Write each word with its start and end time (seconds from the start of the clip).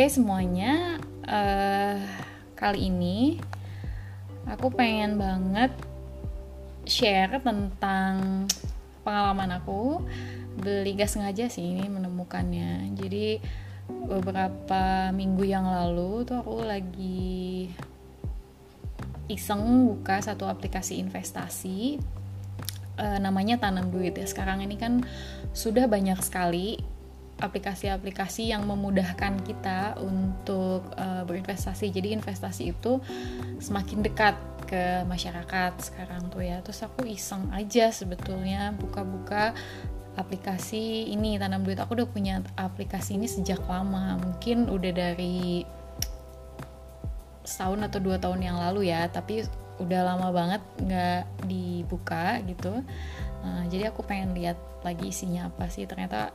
Oke 0.00 0.16
semuanya, 0.16 0.96
uh, 1.28 2.00
kali 2.56 2.88
ini 2.88 3.36
aku 4.48 4.72
pengen 4.72 5.20
banget 5.20 5.76
share 6.88 7.36
tentang 7.44 8.48
pengalaman 9.04 9.60
aku 9.60 10.00
beli 10.56 10.96
gas 10.96 11.20
sengaja 11.20 11.52
sih 11.52 11.76
ini 11.76 11.84
menemukannya. 11.92 12.96
Jadi 12.96 13.44
beberapa 14.08 15.12
minggu 15.12 15.44
yang 15.44 15.68
lalu 15.68 16.24
tuh 16.24 16.40
aku 16.40 16.64
lagi 16.64 17.68
iseng 19.28 19.84
buka 19.84 20.24
satu 20.24 20.48
aplikasi 20.48 20.96
investasi 20.96 22.00
uh, 22.96 23.20
namanya 23.20 23.60
tanam 23.60 23.92
duit 23.92 24.16
ya. 24.16 24.24
Sekarang 24.24 24.64
ini 24.64 24.80
kan 24.80 25.04
sudah 25.52 25.84
banyak 25.84 26.16
sekali 26.24 26.80
aplikasi-aplikasi 27.40 28.52
yang 28.52 28.68
memudahkan 28.68 29.40
kita 29.42 29.96
untuk 29.98 30.84
uh, 30.94 31.24
berinvestasi. 31.24 31.88
Jadi 31.88 32.12
investasi 32.14 32.70
itu 32.70 33.00
semakin 33.58 34.04
dekat 34.04 34.36
ke 34.68 35.02
masyarakat 35.08 35.72
sekarang 35.80 36.28
tuh 36.30 36.44
ya. 36.44 36.60
Terus 36.62 36.84
aku 36.86 37.08
iseng 37.08 37.48
aja 37.50 37.90
sebetulnya 37.90 38.76
buka-buka 38.76 39.56
aplikasi 40.14 41.10
ini 41.10 41.40
tanam 41.40 41.64
duit. 41.64 41.80
Aku 41.80 41.96
udah 41.96 42.06
punya 42.06 42.44
aplikasi 42.54 43.16
ini 43.16 43.26
sejak 43.26 43.64
lama. 43.66 44.20
Mungkin 44.20 44.68
udah 44.68 44.92
dari 44.92 45.64
setahun 47.42 47.88
atau 47.90 47.98
dua 47.98 48.20
tahun 48.20 48.46
yang 48.46 48.60
lalu 48.60 48.92
ya. 48.92 49.08
Tapi 49.08 49.48
udah 49.80 50.00
lama 50.04 50.28
banget 50.28 50.62
nggak 50.76 51.48
dibuka 51.48 52.38
gitu. 52.44 52.84
Uh, 53.40 53.64
jadi 53.72 53.88
aku 53.88 54.04
pengen 54.04 54.36
lihat 54.36 54.60
lagi 54.84 55.08
isinya 55.08 55.48
apa 55.48 55.66
sih. 55.72 55.88
Ternyata 55.88 56.30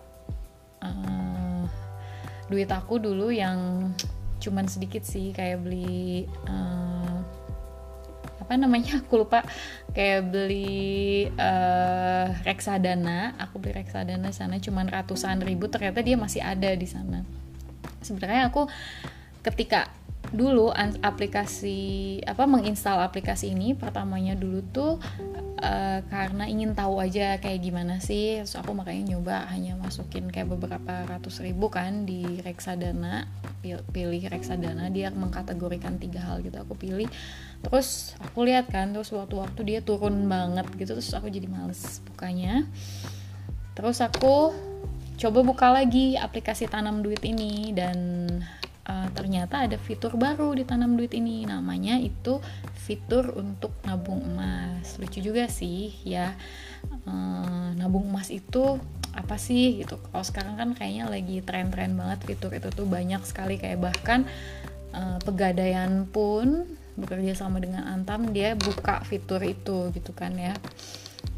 uh, 0.94 1.64
duit 2.52 2.70
aku 2.70 3.02
dulu 3.02 3.34
yang 3.34 3.90
cuman 4.38 4.70
sedikit 4.70 5.02
sih 5.02 5.34
kayak 5.34 5.66
beli 5.66 6.30
uh, 6.46 7.18
apa 8.46 8.54
namanya 8.62 8.98
aku 9.02 9.26
lupa. 9.26 9.42
Kayak 9.98 10.30
beli 10.30 11.26
uh, 11.34 12.30
reksadana. 12.46 13.34
Aku 13.42 13.58
beli 13.58 13.82
reksadana 13.82 14.30
sana 14.30 14.62
cuman 14.62 14.86
ratusan 14.86 15.42
ribu 15.42 15.66
ternyata 15.66 16.06
dia 16.06 16.16
masih 16.16 16.46
ada 16.46 16.70
di 16.78 16.86
sana. 16.86 17.26
Sebenarnya 18.06 18.54
aku 18.54 18.70
ketika 19.42 19.90
dulu 20.34 20.74
aplikasi 21.06 22.18
apa 22.26 22.50
menginstal 22.50 22.98
aplikasi 23.02 23.54
ini 23.54 23.78
pertamanya 23.78 24.34
dulu 24.34 24.66
tuh 24.74 24.94
uh, 25.60 26.00
karena 26.08 26.48
ingin 26.48 26.76
tahu 26.76 27.00
aja 27.00 27.40
kayak 27.40 27.60
gimana 27.64 28.00
sih. 28.04 28.44
So 28.48 28.60
aku 28.60 28.76
makanya 28.76 29.16
nyoba 29.16 29.48
hanya 29.52 29.76
masukin 29.80 30.32
kayak 30.32 30.52
beberapa 30.52 31.08
ratus 31.08 31.40
ribu 31.44 31.72
kan 31.72 32.04
di 32.04 32.42
reksadana. 32.44 33.28
Pilih 33.66 34.22
reksadana 34.30 34.94
dia 34.94 35.10
mengkategorikan 35.10 35.98
tiga 35.98 36.22
hal 36.22 36.46
gitu. 36.46 36.58
Aku 36.62 36.78
pilih. 36.78 37.10
Terus 37.66 38.14
aku 38.22 38.46
lihat 38.46 38.70
kan 38.70 38.94
terus 38.94 39.10
waktu-waktu 39.10 39.62
dia 39.66 39.80
turun 39.82 40.28
banget 40.30 40.70
gitu 40.78 40.96
terus 40.98 41.14
aku 41.16 41.32
jadi 41.32 41.50
males 41.50 42.00
bukanya. 42.06 42.68
Terus 43.76 44.00
aku 44.00 44.56
coba 45.16 45.40
buka 45.48 45.68
lagi 45.72 46.20
aplikasi 46.20 46.68
tanam 46.68 47.00
duit 47.00 47.24
ini 47.24 47.72
dan 47.72 48.28
uh, 48.86 49.08
ternyata 49.14 49.66
ada 49.66 49.78
fitur 49.78 50.16
baru 50.16 50.54
di 50.54 50.64
tanam 50.64 50.98
duit 50.98 51.14
ini. 51.14 51.46
Namanya 51.46 51.98
itu 52.00 52.40
fitur 52.74 53.34
untuk 53.36 53.74
nabung 53.84 54.22
emas. 54.22 54.98
Lucu 55.02 55.22
juga 55.22 55.50
sih 55.50 55.94
ya. 56.06 56.34
Uh, 57.06 57.74
nabung 57.78 58.08
emas 58.10 58.30
itu 58.30 58.78
apa 59.16 59.36
sih 59.42 59.82
gitu. 59.82 59.98
Kalau 59.98 60.26
sekarang 60.26 60.56
kan 60.56 60.70
kayaknya 60.78 61.10
lagi 61.10 61.42
tren-tren 61.42 61.98
banget 61.98 62.24
fitur 62.24 62.52
itu 62.54 62.70
tuh 62.70 62.86
banyak 62.86 63.22
sekali. 63.26 63.58
Kayak 63.58 63.92
bahkan 63.92 64.30
uh, 64.94 65.18
pegadaian 65.22 66.06
pun 66.06 66.70
bekerja 66.96 67.36
sama 67.36 67.60
dengan 67.60 67.84
Antam 67.92 68.32
dia 68.32 68.56
buka 68.56 69.04
fitur 69.04 69.44
itu 69.44 69.92
gitu 69.92 70.16
kan 70.16 70.32
ya. 70.40 70.56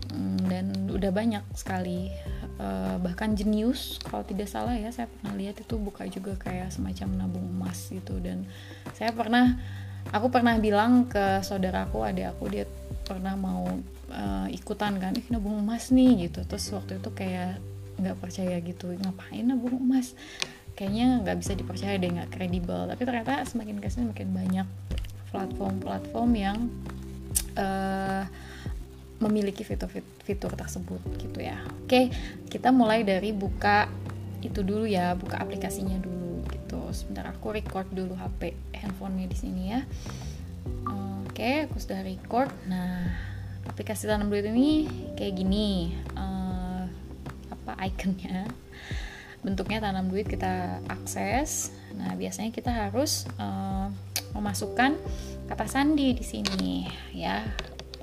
Hmm, 0.08 0.40
dan 0.48 0.88
udah 0.88 1.12
banyak 1.12 1.44
sekali 1.52 2.10
uh, 2.60 2.96
bahkan 3.02 3.34
jenius 3.34 4.02
kalau 4.04 4.26
tidak 4.26 4.50
salah 4.50 4.74
ya 4.74 4.90
saya 4.94 5.08
pernah 5.10 5.34
lihat 5.38 5.62
itu 5.62 5.76
buka 5.78 6.06
juga 6.10 6.36
kayak 6.38 6.74
semacam 6.74 7.26
nabung 7.26 7.48
emas 7.48 7.90
gitu. 7.90 8.18
Dan 8.22 8.46
saya 8.94 9.14
pernah 9.14 9.58
aku 10.12 10.28
pernah 10.30 10.58
bilang 10.60 11.10
ke 11.10 11.42
saudaraku 11.42 12.04
adik 12.06 12.34
aku 12.34 12.44
dia 12.52 12.66
pernah 13.08 13.36
mau 13.40 13.68
uh, 14.12 14.48
ikutan 14.52 15.00
kan 15.00 15.16
ih 15.16 15.28
nabung 15.32 15.62
emas 15.62 15.90
nih 15.94 16.30
gitu. 16.30 16.44
Terus 16.46 16.66
waktu 16.74 17.00
itu 17.00 17.10
kayak 17.14 17.62
nggak 17.98 18.18
percaya 18.22 18.58
gitu 18.62 18.94
ngapain 18.94 19.46
nabung 19.46 19.78
emas? 19.78 20.14
Kayaknya 20.78 21.26
nggak 21.26 21.38
bisa 21.42 21.52
dipercaya 21.58 21.98
deh 21.98 22.10
nggak 22.10 22.30
kredibel. 22.30 22.86
Tapi 22.86 23.02
ternyata 23.02 23.42
semakin 23.46 23.82
ke 23.82 23.90
sini 23.90 24.14
makin 24.14 24.30
banyak 24.30 24.68
platform-platform 25.34 26.32
yang 26.38 26.58
uh, 27.58 28.24
memiliki 29.18 29.66
fitur-fitur 29.66 30.54
tersebut 30.54 31.02
gitu 31.18 31.42
ya. 31.42 31.58
Oke, 31.86 32.14
kita 32.50 32.70
mulai 32.70 33.02
dari 33.02 33.34
buka 33.34 33.90
itu 34.46 34.62
dulu 34.62 34.86
ya, 34.86 35.18
buka 35.18 35.42
aplikasinya 35.42 35.98
dulu 35.98 36.46
gitu. 36.54 36.80
Sebentar 36.94 37.26
aku 37.30 37.58
record 37.58 37.90
dulu 37.90 38.14
HP 38.14 38.54
handphonenya 38.78 39.28
di 39.30 39.38
sini 39.38 39.64
ya. 39.74 39.82
Oke, 41.38 41.70
aku 41.70 41.78
sudah 41.78 42.02
record. 42.02 42.50
Nah, 42.66 43.14
aplikasi 43.70 44.10
tanam 44.10 44.34
duit 44.34 44.50
ini 44.50 44.90
kayak 45.14 45.38
gini. 45.38 45.94
Uh, 46.18 46.90
apa 47.54 47.78
ikonnya? 47.86 48.50
Bentuknya 49.46 49.78
tanam 49.78 50.10
duit 50.10 50.26
kita 50.26 50.82
akses. 50.90 51.70
Nah, 51.94 52.18
biasanya 52.18 52.50
kita 52.50 52.74
harus 52.74 53.30
uh, 53.38 53.86
memasukkan 54.34 54.98
kata 55.46 55.66
sandi 55.70 56.18
di 56.18 56.26
sini 56.26 56.90
ya 57.14 57.46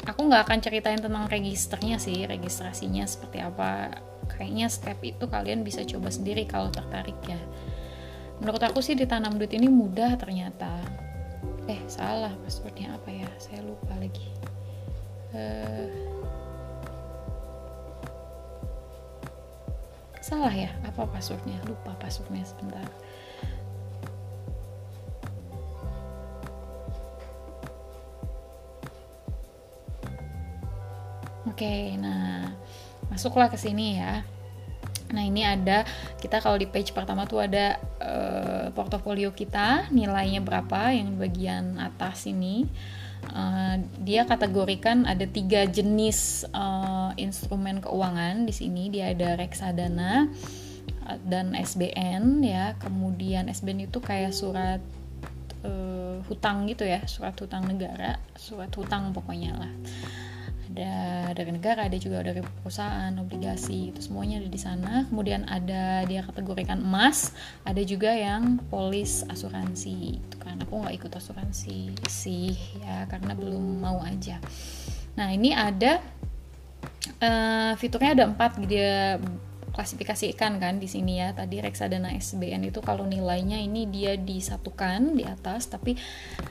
aku 0.04 0.20
nggak 0.28 0.48
akan 0.48 0.58
ceritain 0.60 1.00
tentang 1.00 1.24
registernya 1.28 1.96
sih 1.96 2.24
registrasinya 2.28 3.04
seperti 3.08 3.40
apa. 3.40 3.92
Kayaknya 4.24 4.66
step 4.72 4.98
itu 5.04 5.24
kalian 5.28 5.64
bisa 5.64 5.84
coba 5.84 6.08
sendiri 6.08 6.48
kalau 6.48 6.72
tertarik 6.72 7.16
ya. 7.28 7.40
Menurut 8.40 8.60
aku 8.64 8.80
sih 8.80 8.96
ditanam 8.96 9.36
duit 9.36 9.52
ini 9.52 9.68
mudah 9.68 10.16
ternyata. 10.16 10.80
Eh 11.64 11.80
salah 11.88 12.32
passwordnya 12.44 12.96
apa 12.96 13.08
ya? 13.08 13.28
Saya 13.40 13.60
lupa 13.64 13.94
lagi. 13.96 14.28
Uh, 15.32 15.88
salah 20.20 20.52
ya? 20.52 20.72
Apa 20.88 21.08
passwordnya? 21.08 21.56
Lupa 21.68 21.96
passwordnya 22.00 22.44
sebentar 22.44 22.84
Oke, 31.54 31.94
nah 32.02 32.50
masuklah 33.06 33.46
ke 33.46 33.54
sini 33.54 33.94
ya. 33.94 34.26
Nah 35.14 35.22
ini 35.22 35.46
ada 35.46 35.86
kita 36.18 36.42
kalau 36.42 36.58
di 36.58 36.66
page 36.66 36.90
pertama 36.90 37.30
tuh 37.30 37.46
ada 37.46 37.78
uh, 38.02 38.74
portofolio 38.74 39.30
kita 39.30 39.86
nilainya 39.94 40.42
berapa 40.42 40.90
yang 40.90 41.14
bagian 41.14 41.78
atas 41.78 42.26
ini. 42.26 42.66
Uh, 43.30 43.78
dia 44.02 44.26
kategorikan 44.26 45.06
ada 45.06 45.30
tiga 45.30 45.62
jenis 45.70 46.42
uh, 46.50 47.14
instrumen 47.22 47.78
keuangan 47.78 48.50
di 48.50 48.50
sini. 48.50 48.90
Dia 48.90 49.14
ada 49.14 49.38
reksadana 49.38 50.26
dan 51.22 51.54
SBN 51.54 52.42
ya. 52.42 52.74
Kemudian 52.82 53.46
SBN 53.46 53.86
itu 53.86 54.02
kayak 54.02 54.34
surat 54.34 54.82
uh, 55.62 56.18
hutang 56.26 56.66
gitu 56.66 56.82
ya, 56.82 57.06
surat 57.06 57.38
hutang 57.38 57.62
negara, 57.70 58.18
surat 58.34 58.74
hutang 58.74 59.14
pokoknya 59.14 59.54
lah 59.54 59.74
ada 60.74 61.30
dari 61.30 61.54
negara 61.54 61.86
ada 61.86 61.94
juga 61.94 62.18
dari 62.26 62.42
perusahaan 62.42 63.14
obligasi 63.22 63.94
itu 63.94 64.02
semuanya 64.02 64.42
ada 64.42 64.50
di 64.50 64.60
sana. 64.60 64.92
Kemudian 65.06 65.46
ada 65.46 66.02
dia 66.02 66.26
kategorikan 66.26 66.82
emas 66.82 67.30
ada 67.62 67.78
juga 67.86 68.10
yang 68.10 68.58
polis 68.68 69.22
asuransi. 69.30 70.18
Itu 70.18 70.36
kan 70.42 70.58
aku 70.58 70.82
nggak 70.82 70.94
ikut 70.98 71.12
asuransi 71.14 71.94
sih 72.10 72.58
ya 72.82 73.06
karena 73.06 73.38
belum 73.38 73.78
mau 73.78 74.02
aja. 74.02 74.42
Nah 75.14 75.30
ini 75.30 75.54
ada 75.54 76.02
uh, 77.22 77.72
fiturnya 77.78 78.18
ada 78.18 78.24
empat 78.26 78.58
dia 78.66 79.22
klasifikasikan 79.70 80.58
kan 80.58 80.82
di 80.82 80.90
sini 80.90 81.22
ya. 81.22 81.30
Tadi 81.38 81.62
reksadana 81.62 82.18
SBN 82.18 82.74
itu 82.74 82.82
kalau 82.82 83.06
nilainya 83.06 83.62
ini 83.62 83.86
dia 83.86 84.18
disatukan 84.18 85.14
di 85.14 85.22
atas 85.22 85.70
tapi 85.70 85.94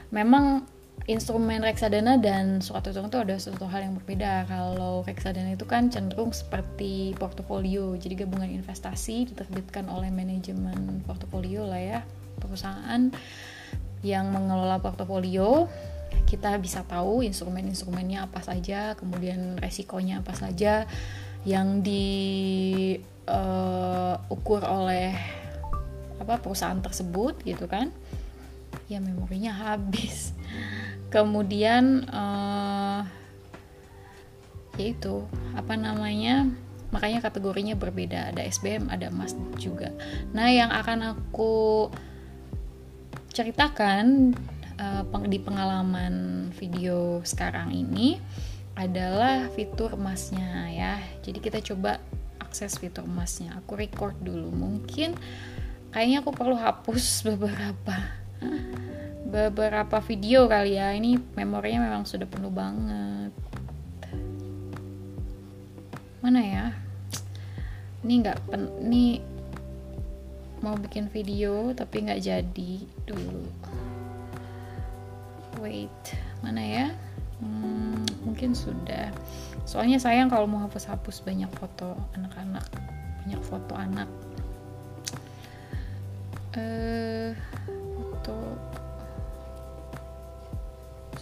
memang 0.08 0.73
instrumen 1.04 1.60
reksadana 1.60 2.16
dan 2.16 2.64
surat 2.64 2.80
utang 2.88 3.12
itu 3.12 3.18
ada 3.20 3.36
suatu 3.36 3.68
hal 3.68 3.84
yang 3.84 3.94
berbeda. 4.00 4.48
Kalau 4.48 5.04
reksadana 5.04 5.52
itu 5.52 5.68
kan 5.68 5.92
cenderung 5.92 6.32
seperti 6.32 7.12
portofolio, 7.20 7.92
jadi 8.00 8.24
gabungan 8.24 8.48
investasi 8.48 9.28
diterbitkan 9.28 9.92
oleh 9.92 10.08
manajemen 10.08 11.04
portofolio 11.04 11.68
lah 11.68 11.80
ya, 11.80 12.00
perusahaan 12.40 13.12
yang 14.00 14.32
mengelola 14.32 14.80
portofolio. 14.80 15.68
Kita 16.24 16.56
bisa 16.56 16.86
tahu 16.88 17.20
instrumen-instrumennya 17.20 18.24
apa 18.24 18.40
saja, 18.40 18.96
kemudian 18.96 19.60
resikonya 19.60 20.24
apa 20.24 20.32
saja 20.32 20.88
yang 21.44 21.84
diukur 21.84 23.30
uh, 24.64 24.72
oleh 24.80 25.12
apa 26.16 26.40
perusahaan 26.40 26.80
tersebut 26.80 27.44
gitu 27.44 27.68
kan 27.68 27.92
ya 28.90 28.98
memorinya 29.00 29.52
habis. 29.54 30.36
Kemudian 31.08 32.06
uh, 32.10 33.06
yaitu 34.74 35.22
apa 35.54 35.78
namanya 35.78 36.50
makanya 36.90 37.22
kategorinya 37.22 37.74
berbeda. 37.74 38.34
Ada 38.34 38.46
SBM 38.46 38.90
ada 38.90 39.10
emas 39.10 39.34
juga. 39.58 39.90
Nah 40.34 40.50
yang 40.50 40.70
akan 40.70 41.14
aku 41.14 41.90
ceritakan 43.34 44.34
uh, 44.78 45.02
di 45.26 45.38
pengalaman 45.42 46.48
video 46.54 47.18
sekarang 47.26 47.74
ini 47.74 48.18
adalah 48.74 49.50
fitur 49.54 49.94
emasnya 49.94 50.70
ya. 50.70 50.94
Jadi 51.22 51.38
kita 51.38 51.58
coba 51.62 52.02
akses 52.42 52.78
fitur 52.78 53.06
emasnya 53.06 53.54
aku 53.58 53.78
record 53.78 54.14
dulu. 54.22 54.50
Mungkin 54.50 55.14
kayaknya 55.90 56.22
aku 56.22 56.30
perlu 56.34 56.58
hapus 56.58 57.22
beberapa 57.34 58.23
beberapa 59.34 59.98
video 60.04 60.46
kali 60.46 60.78
ya. 60.78 60.94
Ini 60.94 61.18
memorinya 61.34 61.90
memang 61.90 62.06
sudah 62.06 62.28
penuh 62.30 62.54
banget. 62.54 63.32
Mana 66.22 66.40
ya? 66.40 66.66
Ini 68.06 68.14
nggak 68.22 68.38
pen 68.48 68.62
ini 68.86 69.18
mau 70.64 70.78
bikin 70.80 71.12
video 71.12 71.74
tapi 71.76 72.06
nggak 72.06 72.22
jadi 72.22 72.72
dulu. 73.04 73.44
Wait 75.60 76.00
mana 76.40 76.62
ya? 76.62 76.86
Hmm, 77.42 78.06
mungkin 78.24 78.54
sudah. 78.54 79.10
Soalnya 79.66 79.98
sayang 79.98 80.30
kalau 80.30 80.46
mau 80.46 80.62
hapus-hapus 80.64 81.24
banyak 81.26 81.50
foto 81.58 81.98
anak-anak 82.16 82.64
banyak 83.24 83.40
foto 83.40 83.72
anak. 83.72 84.08
Eh 86.54 87.32
foto 88.24 88.56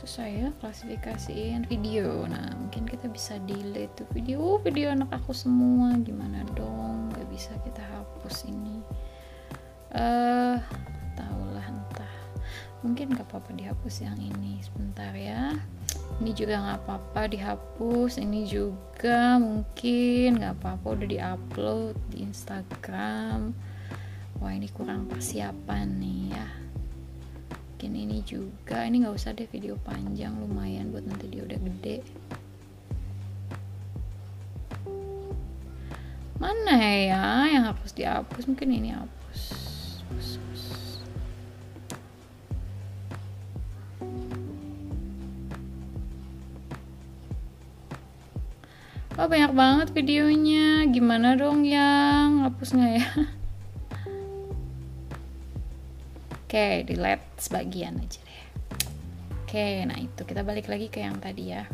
susah 0.03 0.27
ya 0.27 0.49
klasifikasiin 0.59 1.71
video. 1.71 2.27
Nah 2.27 2.51
mungkin 2.59 2.91
kita 2.91 3.07
bisa 3.07 3.39
delete 3.47 4.03
tuh 4.03 4.09
video. 4.11 4.59
Video 4.59 4.91
anak 4.91 5.15
aku 5.15 5.31
semua. 5.31 5.95
Gimana 6.03 6.43
dong? 6.59 7.15
Gak 7.15 7.31
bisa 7.31 7.55
kita 7.63 7.87
hapus 7.87 8.51
ini. 8.51 8.83
Eh 9.95 10.03
uh, 10.03 10.59
tahulah 11.15 11.67
entah. 11.71 12.15
Mungkin 12.83 13.15
gak 13.15 13.31
apa-apa 13.31 13.55
dihapus 13.55 14.03
yang 14.03 14.19
ini. 14.19 14.59
Sebentar 14.67 15.15
ya. 15.15 15.55
Ini 16.19 16.31
juga 16.35 16.59
nggak 16.59 16.81
apa-apa 16.83 17.23
dihapus. 17.31 18.19
Ini 18.19 18.41
juga 18.51 19.39
mungkin 19.39 20.43
nggak 20.43 20.55
apa-apa. 20.59 20.87
Udah 20.99 21.09
diupload 21.09 21.95
di 22.11 22.27
Instagram. 22.27 23.55
Wah 24.43 24.51
ini 24.51 24.67
kurang 24.67 25.07
persiapan 25.07 25.87
nih 26.03 26.23
ya 26.35 26.62
mungkin 27.83 27.99
ini 27.99 28.23
juga. 28.23 28.87
Ini 28.87 29.03
nggak 29.03 29.19
usah 29.19 29.35
deh 29.35 29.51
video 29.51 29.75
panjang 29.83 30.39
lumayan 30.39 30.95
buat 30.95 31.03
nanti 31.03 31.27
dia 31.27 31.43
udah 31.43 31.59
gede. 31.59 31.99
Mana 36.39 36.79
ya? 36.79 37.51
Yang 37.51 37.75
hapus 37.75 37.91
dihapus. 37.99 38.47
Mungkin 38.47 38.71
ini 38.71 38.95
hapus. 38.95 39.41
Oh 49.19 49.27
banyak 49.27 49.51
banget 49.59 49.89
videonya. 49.91 50.87
Gimana 50.87 51.35
dong 51.35 51.67
yang? 51.67 52.47
Hapus 52.47 52.79
nggak 52.79 52.93
ya 52.95 53.07
Oke, 56.53 56.85
delete 56.85 57.25
sebagian 57.41 57.97
aja 57.97 58.21
deh. 58.21 58.45
Oke, 59.41 59.89
nah 59.89 59.97
itu 59.97 60.21
kita 60.21 60.45
balik 60.45 60.69
lagi 60.69 60.93
ke 60.93 61.01
yang 61.01 61.17
tadi 61.17 61.49
ya. 61.49 61.65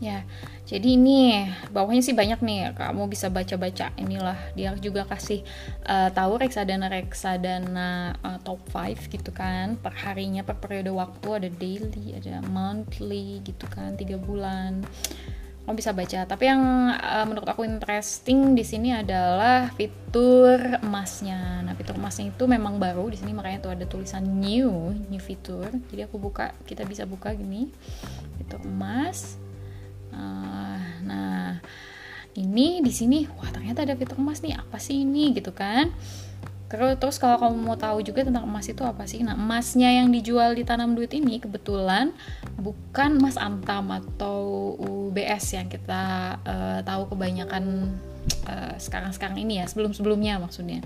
Ya, 0.00 0.24
jadi 0.64 0.96
ini 0.96 1.44
bawahnya 1.68 2.00
sih 2.00 2.16
banyak 2.16 2.40
nih. 2.40 2.72
Kamu 2.80 3.12
bisa 3.12 3.28
baca-baca. 3.28 3.92
Inilah 4.00 4.40
dia 4.56 4.72
juga 4.80 5.04
kasih 5.04 5.44
uh, 5.84 6.08
tahu 6.16 6.40
reksadana 6.40 6.88
reksadana 6.88 8.16
uh, 8.24 8.40
top 8.40 8.64
5 8.72 9.12
gitu 9.12 9.36
kan. 9.36 9.76
Per 9.76 9.92
harinya 9.92 10.40
per 10.48 10.56
periode 10.56 10.88
waktu 10.96 11.28
ada 11.44 11.52
daily, 11.52 12.16
ada 12.16 12.40
monthly 12.48 13.44
gitu 13.44 13.68
kan, 13.68 14.00
tiga 14.00 14.16
bulan 14.16 14.80
kamu 15.64 15.80
bisa 15.80 15.96
baca. 15.96 16.20
Tapi 16.28 16.44
yang 16.44 16.62
uh, 16.92 17.24
menurut 17.24 17.48
aku 17.48 17.64
interesting 17.64 18.52
di 18.52 18.60
sini 18.60 18.92
adalah 18.92 19.72
fitur 19.72 20.60
emasnya. 20.84 21.64
Nah, 21.64 21.72
fitur 21.72 21.96
emasnya 21.96 22.28
itu 22.28 22.44
memang 22.44 22.76
baru 22.76 23.08
di 23.08 23.16
sini 23.16 23.32
makanya 23.32 23.64
tuh 23.64 23.72
ada 23.72 23.88
tulisan 23.88 24.20
new, 24.20 24.92
new 25.08 25.22
fitur. 25.24 25.72
Jadi 25.88 26.04
aku 26.04 26.20
buka, 26.20 26.52
kita 26.68 26.84
bisa 26.84 27.08
buka 27.08 27.32
gini. 27.32 27.72
Fitur 28.36 28.60
emas. 28.60 29.40
Uh, 30.12 30.78
nah, 31.08 31.58
ini 32.36 32.84
di 32.84 32.92
sini 32.92 33.24
wah 33.40 33.48
ternyata 33.48 33.88
ada 33.88 33.96
fitur 33.96 34.20
emas 34.20 34.44
nih. 34.44 34.60
Apa 34.60 34.76
sih 34.76 35.00
ini 35.00 35.32
gitu 35.32 35.56
kan? 35.56 35.88
Terus, 36.74 36.98
terus 36.98 37.16
kalau 37.22 37.38
kamu 37.38 37.54
mau 37.62 37.78
tahu 37.78 38.02
juga 38.02 38.26
tentang 38.26 38.50
emas 38.50 38.66
itu 38.66 38.82
apa 38.82 39.06
sih? 39.06 39.22
Nah, 39.22 39.38
emasnya 39.38 39.94
yang 39.94 40.10
dijual 40.10 40.58
di 40.58 40.66
tanam 40.66 40.98
duit 40.98 41.14
ini 41.14 41.38
kebetulan 41.38 42.10
bukan 42.58 43.22
emas 43.22 43.38
antam 43.38 43.94
atau 43.94 44.74
UBS 44.82 45.54
yang 45.54 45.70
kita 45.70 46.34
uh, 46.42 46.82
tahu 46.82 47.14
kebanyakan 47.14 47.94
uh, 48.50 48.74
sekarang-sekarang 48.74 49.38
ini 49.38 49.62
ya, 49.62 49.70
sebelum-sebelumnya 49.70 50.42
maksudnya. 50.42 50.82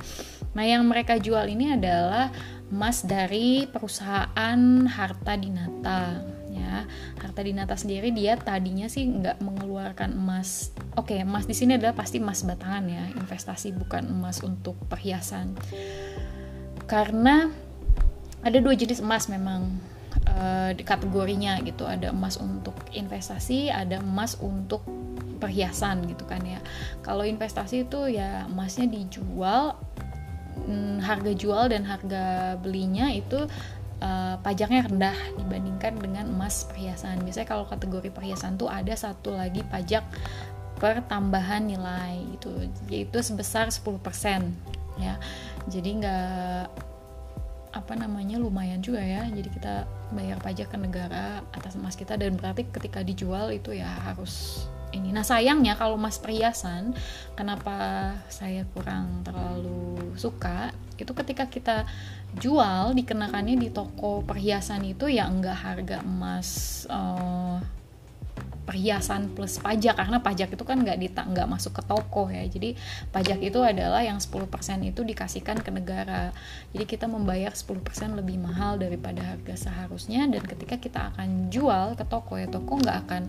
Nah, 0.53 0.69
yang 0.69 0.85
mereka 0.85 1.17
jual 1.17 1.49
ini 1.49 1.73
adalah 1.73 2.29
emas 2.69 3.09
dari 3.09 3.65
perusahaan 3.65 4.61
Harta 4.93 5.41
Dinata 5.41 6.37
ya 6.59 6.85
harta 7.23 7.41
dinata 7.47 7.79
sendiri 7.79 8.11
dia 8.11 8.35
tadinya 8.35 8.91
sih 8.91 9.07
nggak 9.07 9.39
mengeluarkan 9.39 10.13
emas. 10.13 10.75
Oke 10.99 11.15
okay, 11.15 11.19
emas 11.23 11.47
di 11.47 11.55
sini 11.55 11.79
adalah 11.79 11.95
pasti 11.95 12.19
emas 12.19 12.43
batangan 12.43 12.85
ya 12.91 13.05
investasi 13.15 13.79
bukan 13.79 14.11
emas 14.11 14.43
untuk 14.43 14.75
perhiasan. 14.91 15.55
Karena 16.91 17.47
ada 18.43 18.59
dua 18.59 18.75
jenis 18.75 18.99
emas 18.99 19.31
memang 19.31 19.71
uh, 20.27 20.75
kategorinya 20.75 21.63
gitu. 21.63 21.87
Ada 21.87 22.11
emas 22.11 22.37
untuk 22.43 22.75
investasi 22.91 23.71
ada 23.71 24.03
emas 24.03 24.37
untuk 24.43 24.83
perhiasan 25.39 26.03
gitu 26.11 26.27
kan 26.27 26.43
ya. 26.43 26.59
Kalau 27.07 27.23
investasi 27.23 27.87
itu 27.87 28.11
ya 28.11 28.51
emasnya 28.51 28.91
dijual 28.91 29.79
hmm, 30.67 30.99
harga 31.01 31.33
jual 31.33 31.71
dan 31.71 31.87
harga 31.87 32.59
belinya 32.59 33.09
itu 33.15 33.47
uh, 34.03 34.37
pajaknya 34.43 34.87
rendah 34.87 35.17
dibandingkan 35.39 35.99
dengan 35.99 36.27
emas 36.31 36.67
perhiasan. 36.71 37.23
Biasanya 37.23 37.49
kalau 37.49 37.65
kategori 37.67 38.11
perhiasan 38.11 38.59
tuh 38.59 38.71
ada 38.71 38.95
satu 38.95 39.35
lagi 39.35 39.63
pajak 39.67 40.05
per 40.79 41.03
tambahan 41.11 41.67
nilai 41.67 42.23
itu 42.39 42.51
yaitu 42.87 43.19
sebesar 43.23 43.71
10% 43.71 43.99
ya. 45.03 45.19
Jadi 45.67 45.91
nggak 46.03 46.67
apa 47.75 47.93
namanya 47.95 48.41
lumayan 48.41 48.81
juga 48.81 49.03
ya. 49.03 49.27
Jadi 49.29 49.49
kita 49.51 49.85
bayar 50.15 50.41
pajak 50.41 50.73
ke 50.73 50.79
negara 50.79 51.43
atas 51.53 51.77
emas 51.77 51.99
kita 51.99 52.17
dan 52.17 52.39
berarti 52.39 52.65
ketika 52.71 53.03
dijual 53.05 53.53
itu 53.53 53.77
ya 53.77 53.91
harus 54.07 54.65
ini. 54.95 55.13
Nah 55.13 55.27
sayangnya 55.27 55.77
kalau 55.77 56.01
emas 56.01 56.17
perhiasan, 56.17 56.97
kenapa 57.37 58.15
saya 58.33 58.65
kurang 58.73 59.21
terlalu 59.27 60.17
suka 60.17 60.73
itu 60.99 61.13
ketika 61.15 61.47
kita 61.47 61.77
jual 62.39 62.95
dikenakannya 62.95 63.57
di 63.57 63.69
toko 63.71 64.23
perhiasan 64.27 64.85
itu 64.85 65.07
ya 65.09 65.31
enggak 65.31 65.59
harga 65.59 66.03
emas 66.03 66.85
uh, 66.91 67.63
perhiasan 68.69 69.33
plus 69.33 69.57
pajak. 69.57 69.97
Karena 69.97 70.21
pajak 70.21 70.53
itu 70.53 70.61
kan 70.69 70.85
nggak 70.85 71.01
nggak 71.17 71.49
masuk 71.49 71.81
ke 71.81 71.83
toko 71.89 72.29
ya. 72.29 72.45
Jadi 72.45 72.77
pajak 73.09 73.41
itu 73.41 73.65
adalah 73.65 74.05
yang 74.05 74.21
10% 74.21 74.45
itu 74.85 75.01
dikasihkan 75.01 75.65
ke 75.65 75.73
negara. 75.73 76.37
Jadi 76.77 76.85
kita 76.85 77.09
membayar 77.09 77.57
10% 77.57 77.73
lebih 78.21 78.37
mahal 78.37 78.77
daripada 78.77 79.25
harga 79.25 79.57
seharusnya. 79.57 80.29
Dan 80.29 80.45
ketika 80.45 80.77
kita 80.77 81.17
akan 81.17 81.49
jual 81.49 81.97
ke 81.97 82.05
toko 82.05 82.37
ya 82.37 82.45
toko 82.53 82.77
nggak 82.77 83.09
akan 83.09 83.23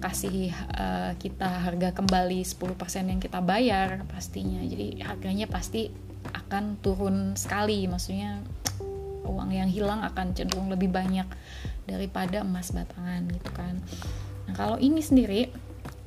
kasih 0.00 0.56
uh, 0.72 1.12
kita 1.20 1.68
harga 1.68 1.92
kembali 1.92 2.40
10% 2.40 3.12
yang 3.12 3.20
kita 3.20 3.44
bayar 3.44 4.08
pastinya. 4.08 4.64
Jadi 4.64 5.04
harganya 5.04 5.44
pasti 5.44 6.05
akan 6.34 6.80
turun 6.80 7.34
sekali. 7.38 7.86
Maksudnya 7.86 8.42
uang 9.26 9.50
yang 9.50 9.70
hilang 9.70 10.02
akan 10.06 10.32
cenderung 10.32 10.70
lebih 10.70 10.90
banyak 10.90 11.26
daripada 11.86 12.42
emas 12.42 12.70
batangan 12.74 13.26
gitu 13.30 13.50
kan. 13.54 13.78
Nah 14.46 14.54
kalau 14.54 14.78
ini 14.78 15.02
sendiri 15.02 15.50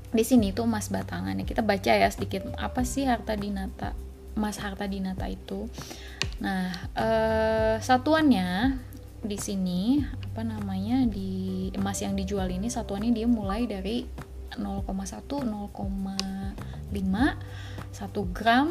di 0.10 0.24
sini 0.26 0.56
tuh 0.56 0.66
emas 0.66 0.90
batangan 0.90 1.38
ya. 1.40 1.46
Kita 1.46 1.62
baca 1.62 1.92
ya 1.96 2.10
sedikit 2.10 2.50
apa 2.60 2.84
sih 2.88 3.06
harta 3.06 3.36
dinata 3.36 3.94
emas 4.40 4.60
harta 4.60 4.88
dinata 4.88 5.28
itu? 5.28 5.68
Nah 6.40 6.72
eh, 6.96 7.76
satuannya 7.80 8.80
di 9.20 9.36
sini 9.36 10.00
apa 10.00 10.48
namanya 10.48 11.04
di 11.04 11.68
emas 11.76 12.00
yang 12.00 12.16
dijual 12.16 12.48
ini 12.48 12.72
satuannya 12.72 13.12
dia 13.12 13.28
mulai 13.28 13.68
dari 13.68 14.08
0,1 14.56 14.88
0,5 14.88 15.76
1 16.96 16.96
gram 18.32 18.68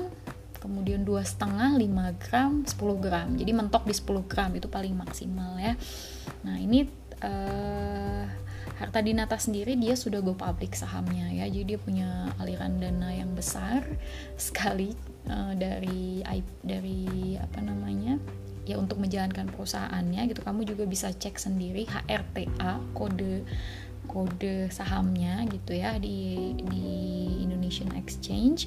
kemudian 0.59 1.07
dua 1.07 1.23
setengah 1.23 1.79
5 1.79 2.23
gram 2.23 2.53
10 2.67 3.05
gram. 3.05 3.29
Jadi 3.38 3.50
mentok 3.55 3.87
di 3.87 3.95
10 3.95 4.31
gram 4.31 4.50
itu 4.55 4.67
paling 4.71 4.95
maksimal 4.95 5.59
ya. 5.59 5.75
Nah 6.45 6.57
ini 6.59 6.87
uh, 7.23 8.25
Harta 8.79 9.03
Dinata 9.03 9.35
sendiri 9.35 9.75
dia 9.75 9.99
sudah 9.99 10.23
go 10.23 10.38
public 10.38 10.79
sahamnya 10.79 11.31
ya. 11.35 11.50
Jadi 11.50 11.75
dia 11.75 11.79
punya 11.83 12.31
aliran 12.38 12.79
dana 12.79 13.11
yang 13.11 13.35
besar 13.35 13.83
sekali 14.38 14.95
uh, 15.27 15.55
dari 15.59 16.23
dari 16.62 17.35
apa 17.38 17.59
namanya 17.59 18.19
ya 18.69 18.77
untuk 18.77 19.00
menjalankan 19.00 19.49
perusahaannya 19.50 20.31
gitu. 20.31 20.45
Kamu 20.45 20.62
juga 20.69 20.85
bisa 20.85 21.11
cek 21.11 21.41
sendiri 21.41 21.88
HRTA 21.88 22.95
kode 22.95 23.43
kode 24.09 24.73
sahamnya 24.73 25.45
gitu 25.53 25.77
ya 25.77 26.00
di 26.00 26.57
di 26.57 26.85
Indonesian 27.45 27.93
Exchange. 27.95 28.67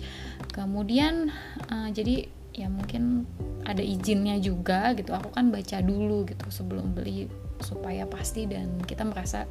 Kemudian 0.54 1.34
uh, 1.68 1.90
jadi 1.90 2.30
ya 2.54 2.70
mungkin 2.70 3.26
ada 3.66 3.82
izinnya 3.82 4.38
juga 4.38 4.94
gitu. 4.94 5.12
Aku 5.18 5.34
kan 5.34 5.50
baca 5.50 5.82
dulu 5.82 6.30
gitu 6.30 6.46
sebelum 6.54 6.94
beli 6.94 7.26
supaya 7.62 8.06
pasti 8.06 8.46
dan 8.46 8.78
kita 8.86 9.02
merasa 9.02 9.50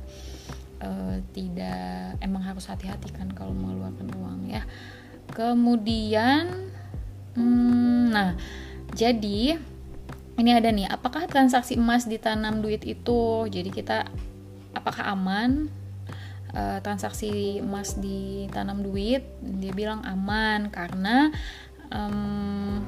uh, 0.83 1.19
tidak 1.35 2.19
emang 2.23 2.43
harus 2.47 2.71
hati-hati 2.71 3.11
kan 3.11 3.31
kalau 3.35 3.51
mengeluarkan 3.51 4.09
uang 4.15 4.41
ya. 4.55 4.63
Kemudian 5.35 6.71
hmm, 7.35 8.15
nah 8.15 8.39
jadi 8.95 9.59
ini 10.41 10.51
ada 10.57 10.73
nih 10.73 10.89
apakah 10.89 11.29
transaksi 11.29 11.77
emas 11.77 12.09
ditanam 12.09 12.63
duit 12.65 12.83
itu? 12.87 13.47
Jadi 13.51 13.71
kita 13.71 14.09
apakah 14.75 15.13
aman 15.13 15.80
uh, 16.54 16.78
transaksi 16.83 17.61
emas 17.62 17.99
ditanam 17.99 18.83
duit 18.83 19.26
dia 19.40 19.73
bilang 19.75 20.02
aman 20.07 20.71
karena 20.71 21.30
um, 21.90 22.83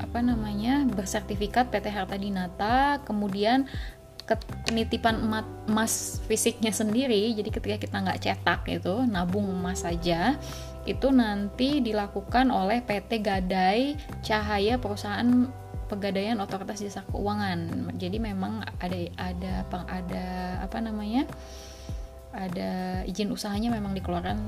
apa 0.00 0.18
namanya 0.26 0.88
bersertifikat 0.90 1.70
PT 1.70 1.86
Harta 1.92 2.18
Dinata 2.18 2.98
kemudian 3.06 3.70
penitipan 4.66 5.18
emas 5.66 6.22
fisiknya 6.30 6.70
sendiri 6.70 7.34
jadi 7.34 7.50
ketika 7.50 7.76
kita 7.82 7.96
nggak 7.98 8.20
cetak 8.22 8.62
itu 8.70 9.02
nabung 9.06 9.46
emas 9.50 9.82
saja 9.82 10.38
itu 10.86 11.12
nanti 11.12 11.82
dilakukan 11.82 12.48
oleh 12.48 12.80
PT 12.80 13.20
Gadai 13.22 13.98
Cahaya 14.22 14.78
perusahaan 14.78 15.50
pegadaian 15.90 16.38
otoritas 16.38 16.78
jasa 16.78 17.02
keuangan. 17.10 17.90
Jadi 17.98 18.22
memang 18.22 18.62
ada 18.78 18.98
ada 19.18 19.52
ada 19.90 20.24
apa 20.62 20.78
namanya 20.78 21.26
ada 22.30 23.02
izin 23.10 23.34
usahanya 23.34 23.74
memang 23.74 23.90
dikeluarkan 23.98 24.38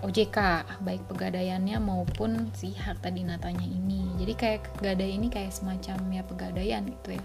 OJK 0.00 0.38
baik 0.80 1.04
pegadaiannya 1.08 1.76
maupun 1.80 2.48
si 2.56 2.72
harta 2.72 3.12
dinatanya 3.12 3.64
ini. 3.68 4.08
Jadi 4.16 4.32
kayak 4.32 4.62
gadai 4.80 5.20
ini 5.20 5.28
kayak 5.28 5.52
semacam 5.52 6.00
ya 6.16 6.22
pegadaian 6.24 6.82
gitu 6.88 7.20
ya 7.20 7.24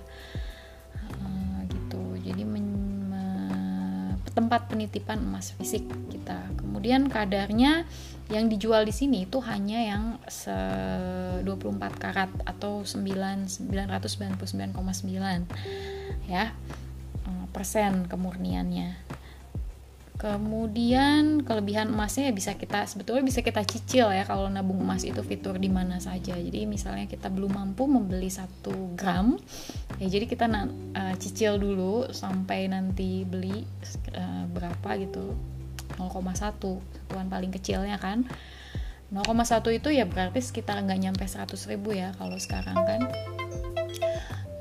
tempat 4.32 4.72
penitipan 4.72 5.20
emas 5.20 5.52
fisik 5.56 5.84
kita. 6.12 6.40
Kemudian 6.56 7.12
kadarnya 7.12 7.84
yang 8.32 8.48
dijual 8.48 8.88
di 8.88 8.96
sini 8.96 9.28
itu 9.28 9.44
hanya 9.44 9.84
yang 9.84 10.16
se 10.32 10.56
24 11.44 11.76
karat 12.00 12.32
atau 12.48 12.88
9 12.88 13.68
999,9 13.68 16.32
ya 16.32 16.56
persen 17.52 18.08
kemurniannya 18.08 19.11
Kemudian 20.22 21.42
kelebihan 21.42 21.90
emasnya 21.90 22.30
ya 22.30 22.34
bisa 22.38 22.54
kita 22.54 22.86
sebetulnya 22.86 23.26
bisa 23.26 23.42
kita 23.42 23.66
cicil 23.66 24.14
ya 24.14 24.22
kalau 24.22 24.46
nabung 24.54 24.78
emas 24.78 25.02
itu 25.02 25.18
fitur 25.26 25.58
di 25.58 25.66
mana 25.66 25.98
saja. 25.98 26.38
Jadi 26.38 26.70
misalnya 26.70 27.10
kita 27.10 27.34
belum 27.34 27.58
mampu 27.58 27.90
membeli 27.90 28.30
satu 28.30 28.94
gram, 28.94 29.42
ya 29.98 30.06
jadi 30.06 30.30
kita 30.30 30.46
uh, 30.46 31.18
cicil 31.18 31.58
dulu 31.58 32.14
sampai 32.14 32.70
nanti 32.70 33.26
beli 33.26 33.66
uh, 34.14 34.46
berapa 34.54 34.90
gitu 35.02 35.34
0,1 35.98 36.38
satuan 36.38 37.26
paling 37.26 37.50
kecilnya 37.50 37.98
kan. 37.98 38.22
0,1 39.10 39.26
itu 39.74 39.90
ya 39.90 40.06
berarti 40.06 40.38
sekitar 40.38 40.78
nggak 40.86 41.02
nyampe 41.02 41.26
100 41.26 41.50
ribu 41.66 41.98
ya 41.98 42.14
kalau 42.22 42.38
sekarang 42.38 42.78
kan. 42.78 43.02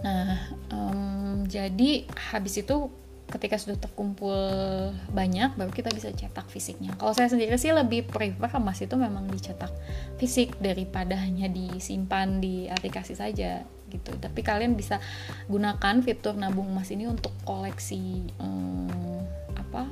Nah, 0.01 0.41
um, 0.73 1.45
jadi 1.45 2.09
habis 2.33 2.65
itu 2.65 2.89
ketika 3.31 3.57
sudah 3.57 3.79
terkumpul 3.79 4.35
banyak 5.15 5.55
baru 5.55 5.71
kita 5.71 5.95
bisa 5.95 6.11
cetak 6.11 6.51
fisiknya. 6.51 6.99
Kalau 6.99 7.15
saya 7.15 7.31
sendiri 7.31 7.55
sih 7.57 7.71
lebih 7.71 8.11
prefer 8.11 8.51
emas 8.59 8.83
itu 8.83 8.99
memang 8.99 9.31
dicetak 9.31 9.71
fisik 10.19 10.59
daripada 10.59 11.15
hanya 11.15 11.47
disimpan 11.47 12.43
di 12.43 12.67
aplikasi 12.67 13.15
saja 13.15 13.63
gitu. 13.87 14.11
Tapi 14.19 14.41
kalian 14.43 14.75
bisa 14.75 14.99
gunakan 15.47 16.03
fitur 16.03 16.35
nabung 16.35 16.71
emas 16.75 16.91
ini 16.91 17.07
untuk 17.07 17.31
koleksi 17.47 18.35
hmm, 18.39 19.55
apa 19.55 19.87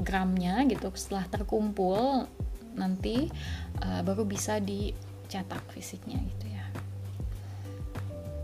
gramnya 0.00 0.60
gitu. 0.68 0.92
Setelah 0.92 1.24
terkumpul 1.32 2.28
nanti 2.76 3.32
uh, 3.80 4.04
baru 4.04 4.28
bisa 4.28 4.60
dicetak 4.60 5.64
fisiknya 5.72 6.20
gitu 6.20 6.46
ya. 6.52 6.66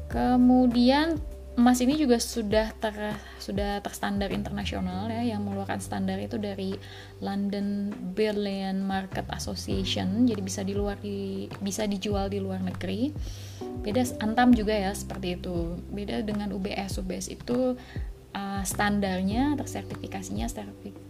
Kemudian 0.09 1.21
emas 1.53 1.85
ini 1.85 2.01
juga 2.01 2.17
sudah 2.17 2.73
ter 2.81 2.97
sudah 3.37 3.85
terstandar 3.85 4.33
internasional 4.33 5.13
ya. 5.13 5.23
Yang 5.23 5.41
mengeluarkan 5.45 5.81
standar 5.85 6.17
itu 6.17 6.41
dari 6.41 6.73
London 7.21 7.93
Bullion 8.17 8.81
Market 8.81 9.29
Association. 9.29 10.25
Jadi 10.25 10.41
bisa 10.41 10.65
di 10.65 10.75
luar 10.77 10.97
di 10.99 11.47
bisa 11.61 11.85
dijual 11.85 12.33
di 12.33 12.41
luar 12.41 12.65
negeri. 12.65 13.13
Beda 13.85 14.03
Antam 14.25 14.57
juga 14.57 14.73
ya 14.73 14.93
seperti 14.97 15.37
itu. 15.41 15.77
Beda 15.93 16.25
dengan 16.25 16.53
UBS 16.57 17.03
UBS 17.03 17.29
itu 17.29 17.77
uh, 18.37 18.63
standarnya 18.65 19.55
tersertifikasinya 19.57 20.49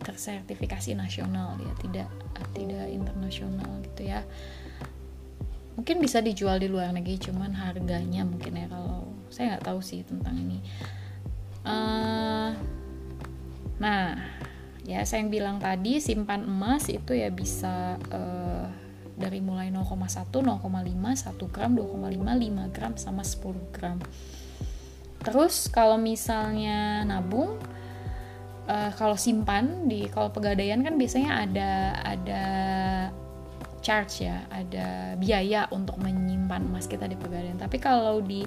tersertifikasi 0.03 0.91
nasional 0.99 1.59
ya 1.63 1.73
tidak 1.81 2.09
tidak 2.55 2.87
internasional 2.91 3.71
gitu 3.87 4.11
ya 4.11 4.21
mungkin 5.83 5.99
bisa 5.99 6.23
dijual 6.23 6.63
di 6.63 6.71
luar 6.71 6.95
negeri 6.95 7.19
cuman 7.19 7.59
harganya 7.59 8.23
mungkin 8.23 8.55
ya 8.55 8.71
kalau 8.71 9.03
saya 9.35 9.59
nggak 9.59 9.67
tahu 9.67 9.83
sih 9.83 10.07
tentang 10.07 10.39
ini. 10.39 10.63
Uh, 11.67 12.55
nah 13.83 14.15
ya 14.87 15.03
saya 15.03 15.27
yang 15.27 15.35
bilang 15.35 15.59
tadi 15.59 15.99
simpan 15.99 16.47
emas 16.47 16.87
itu 16.87 17.19
ya 17.19 17.35
bisa 17.35 17.99
uh, 18.15 18.71
dari 19.19 19.43
mulai 19.43 19.75
0,1 19.75 20.31
0,5 20.31 20.63
1 20.63 21.51
gram 21.51 21.71
2,5 21.75 22.31
5 22.31 22.75
gram 22.79 22.93
sama 22.95 23.27
10 23.27 23.75
gram. 23.75 23.99
Terus 25.19 25.67
kalau 25.67 25.99
misalnya 25.99 27.03
nabung 27.03 27.59
uh, 28.71 28.91
kalau 28.95 29.19
simpan 29.19 29.91
di 29.91 30.07
kalau 30.07 30.31
pegadaian 30.31 30.79
kan 30.79 30.95
biasanya 30.95 31.43
ada 31.43 31.71
ada 32.07 32.45
charge 33.83 34.25
ya 34.25 34.47
ada 34.49 35.19
biaya 35.19 35.67
untuk 35.75 35.99
menyimpan 35.99 36.63
emas 36.65 36.87
kita 36.87 37.11
di 37.11 37.19
pegadaian 37.19 37.59
tapi 37.59 37.83
kalau 37.83 38.23
di 38.23 38.47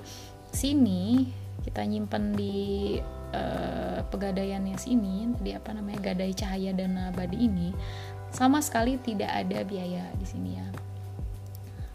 sini 0.50 1.28
kita 1.62 1.84
nyimpen 1.84 2.34
di 2.34 2.96
uh, 3.36 4.00
pegadaiannya 4.08 4.80
sini 4.80 5.36
tadi 5.36 5.52
apa 5.52 5.76
namanya 5.76 6.14
gadai 6.14 6.32
cahaya 6.32 6.72
dana 6.72 7.12
abadi 7.12 7.38
ini 7.44 7.76
sama 8.32 8.64
sekali 8.64 8.96
tidak 9.04 9.32
ada 9.32 9.64
biaya 9.68 10.08
di 10.16 10.26
sini 10.26 10.52
ya 10.56 10.68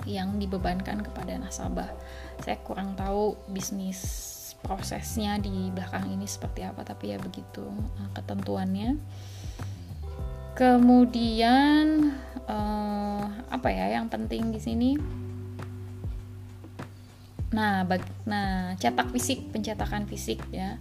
yang 0.09 0.41
dibebankan 0.41 1.05
kepada 1.05 1.37
nasabah. 1.37 1.93
Saya 2.41 2.57
kurang 2.65 2.97
tahu 2.97 3.37
bisnis 3.53 4.01
prosesnya 4.61 5.41
di 5.41 5.73
belakang 5.73 6.13
ini 6.13 6.29
seperti 6.29 6.65
apa 6.65 6.85
tapi 6.85 7.13
ya 7.13 7.19
begitu 7.21 7.65
uh, 7.65 8.11
ketentuannya 8.13 9.01
kemudian 10.61 12.12
uh, 12.45 13.25
apa 13.49 13.69
ya 13.73 13.97
yang 13.97 14.12
penting 14.12 14.52
di 14.52 14.61
sini 14.61 14.90
Nah, 17.50 17.83
bag, 17.83 17.99
nah 18.31 18.79
cetak 18.79 19.11
fisik, 19.11 19.50
pencetakan 19.50 20.07
fisik 20.07 20.38
ya. 20.55 20.79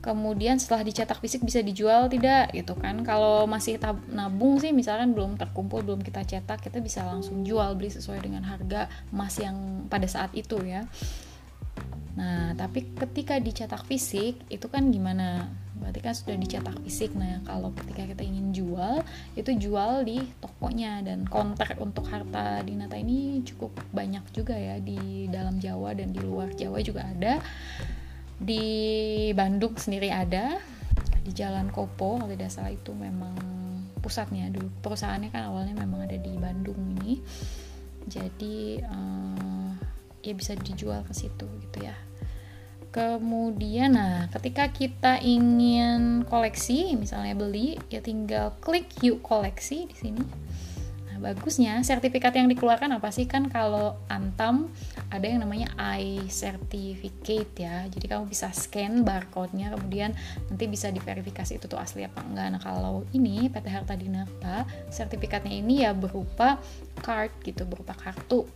Kemudian 0.00 0.56
setelah 0.56 0.80
dicetak 0.80 1.20
fisik 1.20 1.44
bisa 1.44 1.60
dijual 1.60 2.08
tidak 2.08 2.56
gitu 2.56 2.72
kan? 2.72 3.04
Kalau 3.04 3.44
masih 3.44 3.76
tab, 3.76 4.00
nabung 4.08 4.56
sih 4.56 4.72
misalkan 4.72 5.12
belum 5.12 5.36
terkumpul, 5.36 5.84
belum 5.84 6.00
kita 6.00 6.24
cetak, 6.24 6.64
kita 6.64 6.80
bisa 6.80 7.04
langsung 7.04 7.44
jual 7.44 7.76
beli 7.76 7.92
sesuai 7.92 8.16
dengan 8.24 8.48
harga 8.48 8.88
emas 9.12 9.36
yang 9.36 9.84
pada 9.92 10.08
saat 10.08 10.32
itu 10.32 10.56
ya. 10.64 10.88
Nah, 12.16 12.56
tapi 12.56 12.88
ketika 12.96 13.36
dicetak 13.36 13.84
fisik 13.84 14.40
itu 14.48 14.66
kan 14.72 14.88
gimana? 14.88 15.52
Berarti 15.78 16.00
kan 16.02 16.14
sudah 16.14 16.36
dicetak 16.36 16.76
fisik. 16.82 17.14
Nah 17.14 17.40
kalau 17.46 17.70
ketika 17.74 18.04
kita 18.04 18.22
ingin 18.26 18.50
jual 18.50 19.02
itu 19.38 19.50
jual 19.56 20.02
di 20.02 20.18
tokonya. 20.42 21.00
Dan 21.06 21.24
kontrak 21.30 21.78
untuk 21.78 22.10
harta 22.10 22.60
dinata 22.66 22.98
ini 22.98 23.40
cukup 23.46 23.70
banyak 23.94 24.22
juga 24.34 24.58
ya. 24.58 24.82
Di 24.82 25.30
dalam 25.30 25.62
Jawa 25.62 25.94
dan 25.94 26.10
di 26.10 26.20
luar 26.20 26.50
Jawa 26.54 26.82
juga 26.82 27.06
ada. 27.06 27.38
Di 28.38 28.64
Bandung 29.32 29.78
sendiri 29.78 30.10
ada. 30.10 30.58
Di 31.22 31.30
Jalan 31.30 31.70
Kopo 31.70 32.18
kalau 32.18 32.30
tidak 32.30 32.50
salah 32.50 32.74
itu 32.74 32.90
memang 32.94 33.36
pusatnya. 34.02 34.50
Dulu 34.50 34.68
perusahaannya 34.82 35.30
kan 35.30 35.48
awalnya 35.50 35.74
memang 35.78 36.04
ada 36.04 36.18
di 36.18 36.32
Bandung 36.34 36.78
ini. 36.98 37.22
Jadi 38.08 38.80
uh, 38.88 39.72
ya 40.24 40.34
bisa 40.34 40.56
dijual 40.58 41.04
ke 41.06 41.14
situ 41.14 41.46
gitu 41.62 41.84
ya 41.84 42.07
kemudian 42.98 43.94
nah 43.94 44.26
ketika 44.34 44.66
kita 44.74 45.22
ingin 45.22 46.26
koleksi 46.26 46.98
misalnya 46.98 47.38
beli 47.38 47.78
ya 47.86 48.02
tinggal 48.02 48.58
klik 48.58 48.90
yuk 49.06 49.22
koleksi 49.22 49.86
di 49.86 49.94
sini. 49.94 50.22
Bagusnya 51.18 51.82
sertifikat 51.82 52.30
yang 52.38 52.46
dikeluarkan 52.46 52.94
apa 52.94 53.10
sih? 53.10 53.26
Kan 53.26 53.50
kalau 53.50 53.98
Antam 54.06 54.70
ada 55.10 55.26
yang 55.26 55.42
namanya 55.42 55.66
i 55.74 56.22
certificate 56.30 57.58
ya. 57.58 57.90
Jadi 57.90 58.06
kamu 58.06 58.30
bisa 58.30 58.54
scan 58.54 59.02
barcode-nya 59.02 59.74
kemudian 59.74 60.14
nanti 60.46 60.70
bisa 60.70 60.94
diverifikasi 60.94 61.58
itu 61.58 61.66
tuh 61.66 61.74
asli 61.74 62.06
apa 62.06 62.22
enggak. 62.22 62.54
Nah 62.54 62.60
kalau 62.62 63.02
ini 63.10 63.50
PT 63.50 63.66
Harta 63.66 63.98
Dinata 63.98 64.62
sertifikatnya 64.94 65.58
ini 65.58 65.82
ya 65.82 65.90
berupa 65.90 66.62
card 67.02 67.34
gitu 67.42 67.66
berupa 67.66 67.98
kartu. 67.98 68.46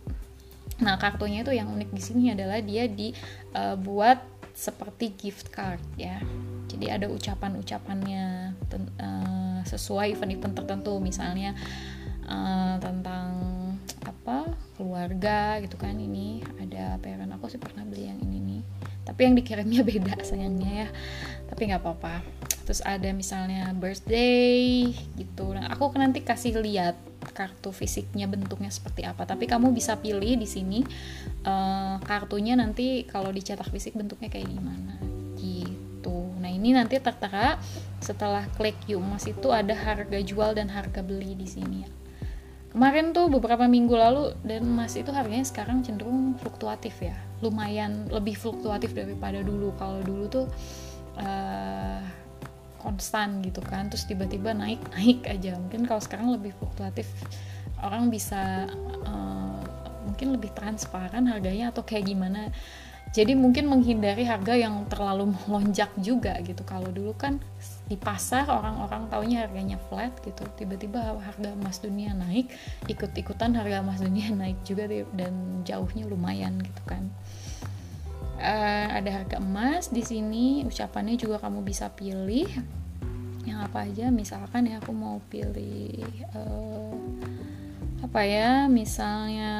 Nah 0.79 0.95
kartunya 0.95 1.43
itu 1.43 1.51
yang 1.51 1.67
unik 1.67 1.91
di 1.91 2.01
sini 2.01 2.23
adalah 2.31 2.63
dia 2.63 2.87
dibuat 2.87 4.23
uh, 4.23 4.32
seperti 4.53 5.17
gift 5.17 5.49
card 5.49 5.81
ya. 5.97 6.21
Jadi 6.69 6.89
ada 6.89 7.09
ucapan-ucapannya 7.09 8.53
uh, 9.01 9.59
sesuai 9.65 10.13
event-event 10.13 10.55
tertentu. 10.55 10.97
Misalnya 11.01 11.57
uh, 12.29 12.77
tentang 12.77 13.33
apa 14.05 14.53
keluarga 14.77 15.57
gitu 15.65 15.75
kan 15.75 15.97
ini. 15.97 16.45
Ada 16.61 17.01
parent 17.01 17.33
aku 17.33 17.49
sih 17.49 17.59
pernah 17.59 17.83
beli 17.83 18.07
yang 18.07 18.21
ini 18.21 18.39
nih. 18.39 18.61
Tapi 19.03 19.19
yang 19.25 19.35
dikirimnya 19.35 19.81
beda 19.89 20.21
sayangnya 20.21 20.71
ya. 20.85 20.89
Tapi 21.49 21.61
nggak 21.73 21.81
apa-apa 21.81 22.15
terus 22.63 22.81
ada 22.83 23.11
misalnya 23.11 23.69
birthday 23.75 24.89
gitu. 25.19 25.53
Nah 25.53 25.69
aku 25.69 25.91
nanti 25.99 26.23
kasih 26.23 26.57
lihat 26.59 26.97
kartu 27.35 27.71
fisiknya 27.71 28.25
bentuknya 28.25 28.71
seperti 28.71 29.03
apa. 29.03 29.27
Tapi 29.27 29.45
kamu 29.45 29.71
bisa 29.71 29.99
pilih 29.99 30.39
di 30.39 30.47
sini 30.47 30.81
uh, 31.45 31.99
kartunya 32.03 32.55
nanti 32.55 33.07
kalau 33.07 33.29
dicetak 33.29 33.69
fisik 33.69 33.93
bentuknya 33.93 34.31
kayak 34.31 34.49
gimana. 34.49 34.97
Gitu. 35.37 36.17
Nah 36.39 36.49
ini 36.49 36.73
nanti 36.73 36.97
tertera 36.97 37.59
setelah 37.99 38.47
klik 38.55 38.75
Yumas 38.87 39.27
itu 39.27 39.51
ada 39.51 39.75
harga 39.75 40.19
jual 40.19 40.55
dan 40.55 40.67
harga 40.71 40.99
beli 40.99 41.35
di 41.35 41.47
sini 41.47 42.03
kemarin 42.73 43.13
tuh 43.13 43.29
beberapa 43.29 43.69
minggu 43.69 43.93
lalu 43.93 44.33
dan 44.41 44.65
emas 44.65 44.97
itu 44.97 45.13
harganya 45.13 45.45
sekarang 45.45 45.85
cenderung 45.85 46.33
fluktuatif 46.41 46.97
ya. 47.05 47.13
Lumayan 47.45 48.09
lebih 48.09 48.33
fluktuatif 48.33 48.97
daripada 48.97 49.45
dulu. 49.45 49.77
Kalau 49.77 50.01
dulu 50.01 50.25
tuh 50.25 50.45
uh, 51.21 52.01
konstan 52.83 53.39
gitu 53.39 53.63
kan 53.63 53.87
terus 53.87 54.03
tiba-tiba 54.03 54.51
naik 54.51 54.83
naik 54.95 55.23
aja. 55.25 55.55
Mungkin 55.55 55.87
kalau 55.87 56.01
sekarang 56.03 56.35
lebih 56.35 56.51
fluktuatif 56.59 57.07
orang 57.79 58.11
bisa 58.11 58.67
uh, 59.07 59.59
mungkin 60.03 60.35
lebih 60.35 60.51
transparan 60.51 61.23
harganya 61.31 61.71
atau 61.71 61.87
kayak 61.87 62.11
gimana. 62.11 62.51
Jadi 63.13 63.37
mungkin 63.37 63.69
menghindari 63.69 64.25
harga 64.25 64.57
yang 64.57 64.89
terlalu 64.91 65.31
melonjak 65.47 65.89
juga 66.03 66.35
gitu. 66.43 66.61
Kalau 66.67 66.91
dulu 66.91 67.15
kan 67.15 67.39
di 67.87 67.95
pasar 67.95 68.47
orang-orang 68.51 69.07
taunya 69.07 69.47
harganya 69.47 69.79
flat 69.87 70.11
gitu. 70.27 70.43
Tiba-tiba 70.59 71.15
harga 71.23 71.49
emas 71.55 71.79
dunia 71.79 72.11
naik 72.11 72.51
ikut-ikutan 72.91 73.55
harga 73.55 73.79
emas 73.79 74.03
dunia 74.03 74.27
naik 74.43 74.59
juga 74.67 74.91
dan 75.15 75.63
jauhnya 75.63 76.03
lumayan 76.03 76.59
gitu 76.59 76.83
kan 76.83 77.07
uh, 78.39 78.87
ada 78.93 79.09
harga 79.09 79.37
emas 79.37 79.91
di 79.91 80.01
sini. 80.01 80.63
Ucapannya 80.65 81.19
juga 81.19 81.41
kamu 81.41 81.61
bisa 81.61 81.91
pilih. 81.93 82.47
Yang 83.43 83.59
apa 83.59 83.77
aja? 83.85 84.05
Misalkan 84.09 84.71
ya 84.71 84.79
aku 84.79 84.95
mau 84.95 85.19
pilih 85.27 86.05
uh, 86.33 86.95
apa 88.03 88.21
ya? 88.23 88.71
Misalnya 88.71 89.51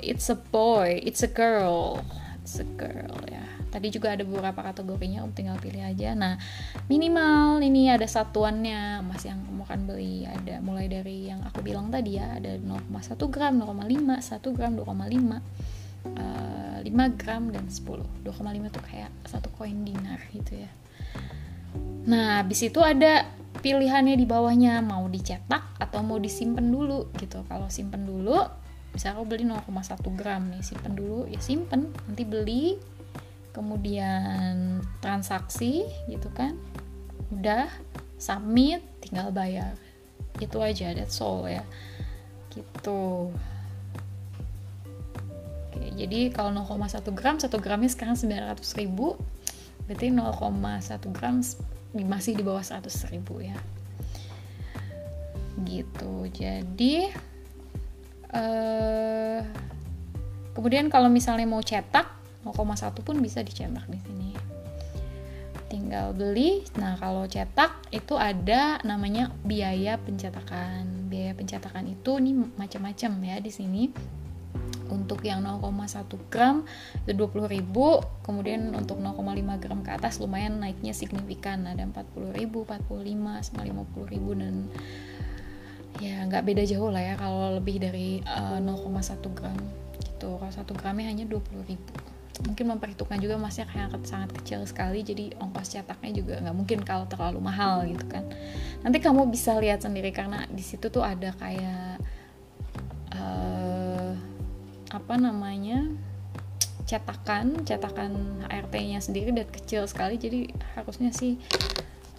it's 0.00 0.32
a 0.32 0.38
boy 0.38 0.98
it's 1.04 1.22
a 1.22 1.30
girl. 1.30 2.00
It's 2.40 2.56
a 2.62 2.66
girl 2.78 3.20
ya. 3.28 3.44
Tadi 3.66 3.92
juga 3.92 4.16
ada 4.16 4.24
beberapa 4.24 4.64
kategorinya 4.64 5.20
om 5.20 5.36
tinggal 5.36 5.60
pilih 5.60 5.84
aja. 5.84 6.16
Nah 6.16 6.40
minimal 6.88 7.60
ini 7.60 7.92
ada 7.92 8.08
satuannya. 8.08 9.04
Emas 9.04 9.20
yang 9.28 9.44
kamu 9.44 9.62
akan 9.68 9.80
beli 9.84 10.24
ada 10.24 10.64
mulai 10.64 10.88
dari 10.88 11.28
yang 11.28 11.44
aku 11.44 11.60
bilang 11.60 11.92
tadi 11.92 12.16
ya. 12.16 12.40
Ada 12.40 12.56
0,1 12.62 13.20
gram 13.28 13.52
0,5 13.60 13.84
1 13.84 14.56
gram 14.56 14.72
2,5 14.80 15.75
uh, 16.14 16.78
5 16.86 17.18
gram 17.18 17.50
dan 17.50 17.66
10 17.66 18.22
2,5 18.22 18.74
tuh 18.74 18.84
kayak 18.86 19.10
satu 19.26 19.48
koin 19.58 19.82
dinar 19.82 20.22
gitu 20.30 20.62
ya. 20.62 20.70
Nah 22.06 22.42
habis 22.42 22.62
itu 22.62 22.78
ada 22.78 23.26
pilihannya 23.58 24.14
di 24.14 24.26
bawahnya. 24.26 24.78
Mau 24.86 25.10
dicetak 25.10 25.76
atau 25.82 26.00
mau 26.06 26.22
disimpan 26.22 26.62
dulu 26.62 27.10
gitu. 27.18 27.42
Kalau 27.50 27.66
simpen 27.66 28.06
dulu 28.06 28.38
bisa 28.94 29.12
aku 29.12 29.28
beli 29.28 29.44
0,1 29.44 29.66
gram 30.16 30.48
nih 30.48 30.64
simpen 30.64 30.96
dulu 30.96 31.28
ya 31.28 31.36
simpen 31.36 31.92
nanti 32.08 32.24
beli 32.24 32.80
kemudian 33.52 34.80
transaksi 35.02 35.84
gitu 36.06 36.30
kan. 36.32 36.54
Udah 37.34 37.66
submit 38.16 38.80
tinggal 39.02 39.34
bayar. 39.34 39.74
Itu 40.38 40.62
aja 40.62 40.94
that's 40.94 41.18
all 41.18 41.44
ya. 41.48 41.66
Gitu 42.54 43.32
jadi 45.96 46.28
kalau 46.28 46.52
0,1 46.52 47.08
gram 47.16 47.40
1 47.40 47.48
gramnya 47.56 47.88
sekarang 47.88 48.20
900 48.20 48.60
ribu. 48.76 49.16
Berarti 49.88 50.12
0,1 50.12 51.16
gram 51.16 51.40
masih 51.96 52.36
di 52.36 52.44
bawah 52.44 52.60
100 52.60 52.84
ribu 53.16 53.40
ya. 53.40 53.56
Gitu. 55.64 56.14
Jadi 56.36 57.08
uh, 58.28 59.40
kemudian 60.52 60.92
kalau 60.92 61.08
misalnya 61.08 61.48
mau 61.48 61.64
cetak 61.64 62.12
0,1 62.44 62.92
pun 63.00 63.16
bisa 63.24 63.40
dicetak 63.40 63.88
di 63.88 63.96
sini. 64.04 64.30
Tinggal 65.72 66.12
beli. 66.12 66.60
Nah 66.76 67.00
kalau 67.00 67.24
cetak 67.24 67.88
itu 67.88 68.20
ada 68.20 68.84
namanya 68.84 69.32
biaya 69.48 69.96
pencetakan. 69.96 71.08
Biaya 71.08 71.32
pencetakan 71.32 71.88
itu 71.88 72.20
nih 72.20 72.36
macam-macam 72.60 73.10
ya 73.24 73.36
di 73.40 73.48
sini 73.48 73.84
untuk 74.88 75.22
yang 75.26 75.42
0,1 75.42 76.06
gram 76.30 76.66
itu 77.04 77.12
20.000 77.14 77.62
kemudian 78.26 78.74
untuk 78.74 78.98
0,5 78.98 79.62
gram 79.62 79.78
ke 79.82 79.90
atas 79.94 80.18
lumayan 80.18 80.58
naiknya 80.58 80.92
signifikan. 80.96 81.66
Ada 81.66 81.86
40.000 81.86 82.46
45 82.46 83.46
sama 83.46 83.62
50.000 83.64 84.40
dan 84.40 84.54
ya 85.96 86.28
nggak 86.28 86.44
beda 86.44 86.62
jauh 86.68 86.92
lah 86.92 87.00
ya 87.00 87.14
kalau 87.16 87.56
lebih 87.56 87.80
dari 87.80 88.20
uh, 88.28 88.60
eh, 88.60 88.64
0,1 88.64 89.36
gram 89.36 89.58
gitu. 90.04 90.36
Kalau 90.36 90.52
1 90.52 90.80
gramnya 90.80 91.06
hanya 91.08 91.24
20.000 91.24 92.16
mungkin 92.44 92.68
memperhitungkan 92.68 93.16
juga 93.16 93.40
masnya 93.40 93.64
kayak 93.64 93.96
sangat 94.04 94.28
kecil 94.36 94.60
sekali 94.68 95.00
jadi 95.00 95.32
ongkos 95.40 95.72
cetaknya 95.72 96.12
juga 96.12 96.34
nggak 96.44 96.56
mungkin 96.56 96.78
kalau 96.84 97.08
terlalu 97.08 97.40
mahal 97.40 97.88
gitu 97.88 98.04
kan. 98.12 98.28
Nanti 98.84 99.00
kamu 99.00 99.32
bisa 99.32 99.56
lihat 99.56 99.80
sendiri 99.80 100.12
karena 100.12 100.44
di 100.52 100.60
situ 100.60 100.92
tuh 100.92 101.00
ada 101.00 101.32
kayak 101.40 101.96
uh, 103.16 103.55
apa 104.96 105.20
namanya 105.20 105.92
cetakan 106.86 107.66
cetakan 107.66 108.40
HRT-nya 108.46 109.02
sendiri 109.02 109.34
dan 109.34 109.50
kecil 109.50 109.84
sekali 109.90 110.16
jadi 110.16 110.48
harusnya 110.78 111.10
sih 111.10 111.36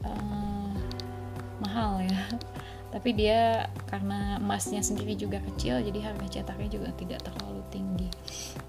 uh, 0.04 0.76
mahal 1.64 2.04
ya. 2.04 2.22
Tapi 2.94 3.14
dia 3.14 3.68
karena 3.92 4.40
emasnya 4.42 4.82
sendiri 4.82 5.14
juga 5.14 5.44
kecil 5.44 5.84
jadi 5.84 6.00
harga 6.12 6.40
cetaknya 6.40 6.70
juga 6.80 6.90
tidak 6.96 7.20
terlalu 7.24 7.62
tinggi. 7.70 8.10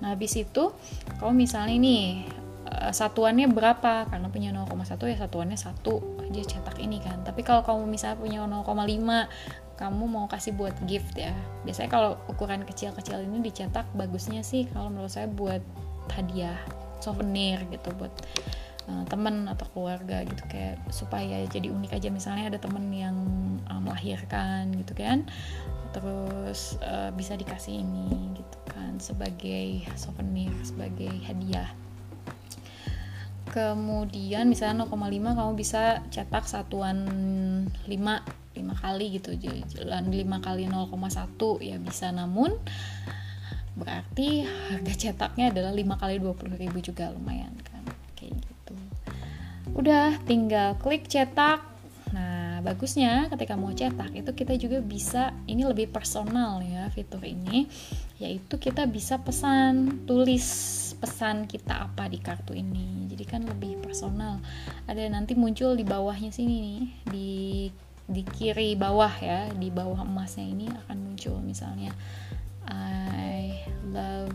Nah 0.03 0.13
habis 0.13 0.37
itu 0.37 0.75
kalau 1.17 1.33
misalnya 1.33 1.73
ini 1.79 2.27
eh, 2.67 2.93
satuannya 2.93 3.49
berapa? 3.49 4.11
Karena 4.11 4.29
punya 4.29 4.51
0,1 4.53 5.15
ya 5.15 5.17
satuannya 5.17 5.57
satu 5.57 6.03
aja 6.29 6.43
cetak 6.45 6.77
ini 6.83 7.01
kan. 7.01 7.25
Tapi 7.25 7.41
kalau 7.47 7.63
kamu 7.65 7.89
misalnya 7.89 8.19
punya 8.21 8.39
0,5 8.45 9.68
kamu 9.79 10.05
mau 10.11 10.27
kasih 10.27 10.53
buat 10.59 10.75
gift 10.91 11.15
ya. 11.15 11.31
Biasanya 11.63 11.89
kalau 11.89 12.11
ukuran 12.27 12.67
kecil-kecil 12.67 13.23
ini 13.23 13.39
dicetak 13.41 13.87
bagusnya 13.95 14.43
sih 14.43 14.67
kalau 14.75 14.91
menurut 14.91 15.15
saya 15.15 15.31
buat 15.31 15.63
hadiah 16.11 16.59
souvenir 16.99 17.63
gitu 17.71 17.95
buat 17.95 18.11
uh, 18.91 19.07
temen 19.07 19.47
atau 19.47 19.71
keluarga 19.71 20.27
gitu. 20.27 20.43
Kayak 20.51 20.83
supaya 20.91 21.47
jadi 21.47 21.71
unik 21.71 21.95
aja. 21.95 22.09
Misalnya 22.11 22.51
ada 22.51 22.59
temen 22.59 22.91
yang 22.91 23.17
uh, 23.71 23.79
melahirkan 23.79 24.75
gitu 24.75 24.99
kan 24.99 25.23
terus 25.89 26.77
uh, 26.85 27.09
bisa 27.17 27.33
dikasih 27.33 27.81
ini 27.81 28.37
gitu 28.37 28.59
kan 28.69 29.01
sebagai 29.01 29.89
souvenir 29.97 30.53
sebagai 30.61 31.11
hadiah. 31.25 31.71
Kemudian 33.49 34.53
misalnya 34.53 34.85
0,5 34.85 34.93
kamu 35.33 35.53
bisa 35.57 36.05
cetak 36.13 36.45
satuan 36.45 37.09
5 37.89 37.89
5 38.59 38.83
kali 38.83 39.23
gitu. 39.23 39.39
Jalan 39.79 40.11
5 40.11 40.43
kali 40.43 40.67
0,1 40.67 41.63
ya 41.63 41.79
bisa. 41.79 42.11
Namun 42.11 42.59
berarti 43.79 44.43
harga 44.43 44.95
cetaknya 44.99 45.55
adalah 45.55 45.71
5 45.71 46.03
kali 46.03 46.19
20.000 46.19 46.83
juga 46.83 47.15
lumayan 47.15 47.55
kan? 47.63 47.87
Udah 49.79 50.19
tinggal 50.27 50.75
klik 50.83 51.07
cetak. 51.07 51.63
Nah, 52.11 52.59
bagusnya 52.65 53.31
ketika 53.31 53.55
mau 53.55 53.71
cetak 53.71 54.11
itu 54.17 54.31
kita 54.35 54.57
juga 54.59 54.83
bisa 54.83 55.31
ini 55.47 55.63
lebih 55.63 55.93
personal 55.93 56.59
ya 56.65 56.91
fitur 56.91 57.23
ini, 57.23 57.69
yaitu 58.19 58.59
kita 58.59 58.89
bisa 58.89 59.23
pesan 59.23 60.03
tulis 60.09 60.43
pesan 60.99 61.47
kita 61.47 61.85
apa 61.85 62.11
di 62.11 62.19
kartu 62.19 62.59
ini. 62.59 63.07
Jadi 63.13 63.25
kan 63.29 63.47
lebih 63.47 63.79
personal. 63.79 64.43
Ada 64.91 65.07
nanti 65.13 65.39
muncul 65.39 65.79
di 65.79 65.87
bawahnya 65.87 66.35
sini 66.35 66.55
nih 66.59 66.83
di 67.07 67.31
di 68.09 68.25
kiri 68.25 68.73
bawah 68.73 69.13
ya, 69.21 69.53
di 69.53 69.69
bawah 69.69 70.01
emasnya 70.01 70.49
ini 70.49 70.67
akan 70.73 70.97
muncul. 71.13 71.37
Misalnya 71.45 71.93
I 72.65 73.65
love 73.93 74.33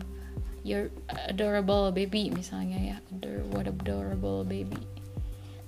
your 0.61 0.93
adorable 1.27 1.89
baby 1.89 2.29
misalnya 2.29 2.77
ya, 2.77 2.97
Ador 3.09 3.41
what 3.49 3.65
adorable 3.65 4.45
baby. 4.45 4.79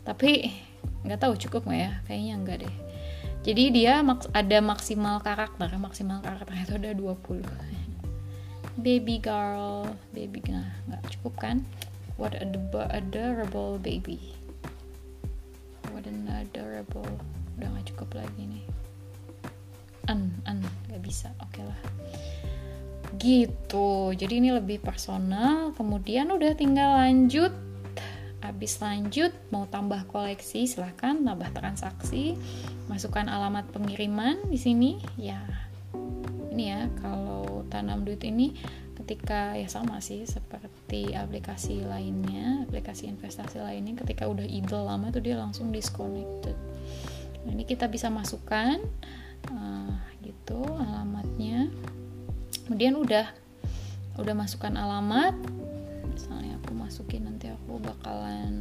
Tapi 0.05 0.53
nggak 1.01 1.17
tahu 1.17 1.33
cukup 1.35 1.65
nggak 1.65 1.81
ya? 1.81 1.91
Kayaknya 2.05 2.33
enggak 2.37 2.57
deh. 2.61 2.75
Jadi 3.45 3.63
dia 3.73 4.01
maks 4.01 4.25
ada 4.33 4.57
maksimal 4.61 5.21
karakter 5.21 5.69
maksimal 5.77 6.17
karakternya 6.21 6.65
itu 6.65 6.75
ada 6.81 6.91
20 6.97 7.45
baby 8.81 9.17
girl 9.17 9.85
baby 10.13 10.41
nah 10.49 10.65
nggak 10.89 11.01
cukup 11.17 11.33
kan? 11.41 11.57
What 12.21 12.37
adorable 12.37 13.81
baby. 13.81 14.33
What 15.93 16.05
an 16.09 16.29
adorable 16.31 17.34
udah 17.57 17.67
nggak 17.71 17.87
cukup 17.95 18.21
lagi 18.21 18.43
nih. 18.45 18.65
An 20.11 20.29
an 20.45 20.61
nggak 20.89 21.01
bisa. 21.01 21.31
Oke 21.41 21.61
okay 21.61 21.63
lah. 21.65 21.79
Gitu. 23.15 24.13
Jadi 24.13 24.33
ini 24.43 24.49
lebih 24.51 24.83
personal. 24.83 25.71
Kemudian 25.73 26.29
udah 26.29 26.51
tinggal 26.53 26.99
lanjut. 26.99 27.51
Habis 28.45 28.77
lanjut 28.77 29.33
mau 29.49 29.65
tambah 29.65 30.05
koleksi 30.05 30.69
silahkan 30.69 31.17
tambah 31.17 31.49
transaksi. 31.55 32.37
Masukkan 32.85 33.25
alamat 33.25 33.65
pengiriman 33.73 34.37
di 34.51 34.59
sini. 34.61 34.91
Ya 35.17 35.41
ini 36.55 36.71
ya 36.71 36.87
kalau 37.03 37.67
tanam 37.67 38.07
duit 38.07 38.23
ini 38.23 38.55
ketika 38.95 39.59
ya 39.59 39.67
sama 39.67 39.99
sih 39.99 40.23
seperti 40.23 41.11
aplikasi 41.11 41.83
lainnya 41.83 42.63
aplikasi 42.63 43.11
investasi 43.11 43.59
lainnya 43.59 43.99
ketika 43.99 44.23
udah 44.23 44.47
idle 44.47 44.87
lama 44.87 45.11
tuh 45.11 45.19
dia 45.19 45.35
langsung 45.35 45.75
disconnected 45.75 46.55
nah, 47.45 47.51
ini 47.53 47.63
kita 47.63 47.85
bisa 47.85 48.09
masukkan 48.09 48.81
uh, 49.53 49.93
gitu 50.25 50.65
alamatnya. 50.65 51.69
Kemudian 52.65 52.97
udah 52.97 53.29
udah 54.17 54.33
masukkan 54.33 54.73
alamat. 54.73 55.37
Misalnya 56.09 56.57
aku 56.63 56.73
masukin 56.73 57.29
nanti 57.29 57.51
aku 57.53 57.77
bakalan 57.77 58.53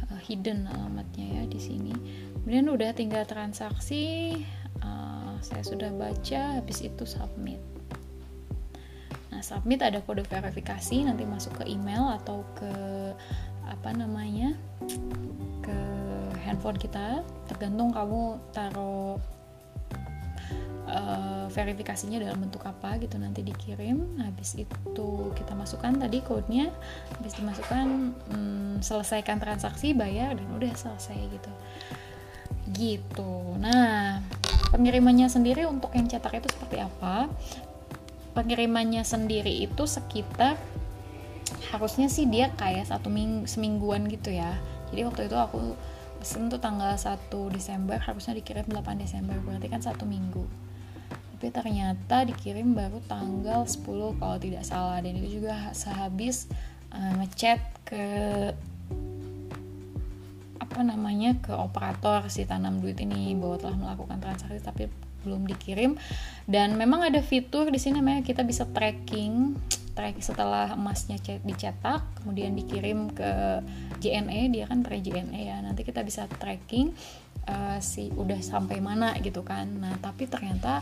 uh, 0.00 0.20
hidden 0.24 0.64
alamatnya 0.64 1.42
ya 1.42 1.44
di 1.44 1.60
sini. 1.60 1.92
Kemudian 2.42 2.72
udah 2.72 2.90
tinggal 2.96 3.28
transaksi 3.28 4.34
uh, 4.80 5.36
saya 5.44 5.62
sudah 5.62 5.90
baca 5.92 6.58
habis 6.58 6.80
itu 6.80 7.04
submit. 7.04 7.60
Nah 9.30 9.42
submit 9.44 9.82
ada 9.84 10.00
kode 10.00 10.24
verifikasi 10.24 11.04
nanti 11.04 11.26
masuk 11.28 11.62
ke 11.62 11.64
email 11.68 12.08
atau 12.16 12.46
ke 12.56 12.72
apa 13.66 13.90
namanya 13.94 14.58
ke 15.62 15.80
handphone 16.42 16.78
kita 16.78 17.22
tergantung 17.46 17.94
kamu 17.94 18.36
taruh 18.50 19.16
uh, 20.88 21.46
verifikasinya 21.48 22.18
dalam 22.20 22.42
bentuk 22.42 22.62
apa 22.66 22.98
gitu 22.98 23.16
nanti 23.16 23.40
dikirim. 23.46 24.20
Habis 24.20 24.58
itu 24.58 25.10
kita 25.34 25.54
masukkan 25.54 25.94
tadi 25.96 26.18
code-nya 26.24 26.70
habis 27.18 27.32
dimasukkan 27.38 27.86
hmm, 28.30 28.74
selesaikan 28.82 29.38
transaksi 29.38 29.94
bayar 29.94 30.36
dan 30.36 30.46
udah 30.52 30.72
selesai 30.74 31.18
gitu. 31.18 31.52
Gitu. 32.72 33.32
Nah 33.58 34.22
pengirimannya 34.72 35.28
sendiri 35.28 35.68
untuk 35.68 35.92
yang 35.92 36.08
cetak 36.08 36.42
itu 36.42 36.48
seperti 36.52 36.82
apa? 36.82 37.28
Pengirimannya 38.32 39.04
sendiri 39.04 39.52
itu 39.68 39.84
sekitar 39.84 40.56
harusnya 41.68 42.08
sih 42.08 42.24
dia 42.28 42.48
kayak 42.56 42.88
satu 42.88 43.12
ming 43.12 43.44
semingguan 43.44 44.08
gitu 44.08 44.32
ya. 44.32 44.56
Jadi 44.92 45.08
waktu 45.08 45.22
itu 45.28 45.36
aku 45.36 45.76
pesen 46.22 46.46
tuh 46.46 46.62
tanggal 46.62 46.94
1 46.94 47.34
Desember 47.50 47.98
harusnya 47.98 48.38
dikirim 48.38 48.70
8 48.70 48.78
Desember 48.94 49.34
berarti 49.42 49.66
kan 49.66 49.82
satu 49.82 50.06
minggu. 50.06 50.46
Tapi 51.10 51.50
ternyata 51.50 52.22
dikirim 52.22 52.78
baru 52.78 53.02
tanggal 53.10 53.66
10 53.66 54.22
kalau 54.22 54.38
tidak 54.38 54.62
salah 54.62 55.02
dan 55.02 55.18
itu 55.18 55.42
juga 55.42 55.74
sehabis 55.74 56.46
uh, 56.94 57.18
ngechat 57.18 57.58
ke 57.82 58.06
apa 60.62 60.80
namanya 60.86 61.34
ke 61.42 61.50
operator 61.50 62.30
si 62.30 62.46
tanam 62.46 62.78
duit 62.78 63.02
ini 63.02 63.34
bahwa 63.34 63.58
telah 63.58 63.76
melakukan 63.82 64.22
transaksi 64.22 64.62
tapi 64.62 64.86
belum 65.26 65.42
dikirim. 65.50 65.98
Dan 66.46 66.78
memang 66.78 67.02
ada 67.02 67.18
fitur 67.18 67.66
di 67.66 67.82
sini 67.82 67.98
namanya 67.98 68.22
kita 68.22 68.46
bisa 68.46 68.62
tracking. 68.70 69.58
track 69.58 69.81
setelah 70.20 70.72
emasnya 70.72 71.20
dicetak 71.44 72.00
kemudian 72.20 72.56
dikirim 72.56 73.12
ke 73.12 73.60
JNE 74.00 74.52
dia 74.52 74.64
kan 74.66 74.80
pre 74.80 74.98
JNE 74.98 75.40
ya. 75.52 75.60
Nanti 75.60 75.84
kita 75.84 76.00
bisa 76.02 76.24
tracking 76.40 76.92
uh, 77.48 77.78
si 77.78 78.08
udah 78.12 78.40
sampai 78.40 78.80
mana 78.80 79.12
gitu 79.20 79.44
kan. 79.44 79.68
Nah 79.68 79.94
tapi 80.00 80.26
ternyata 80.26 80.80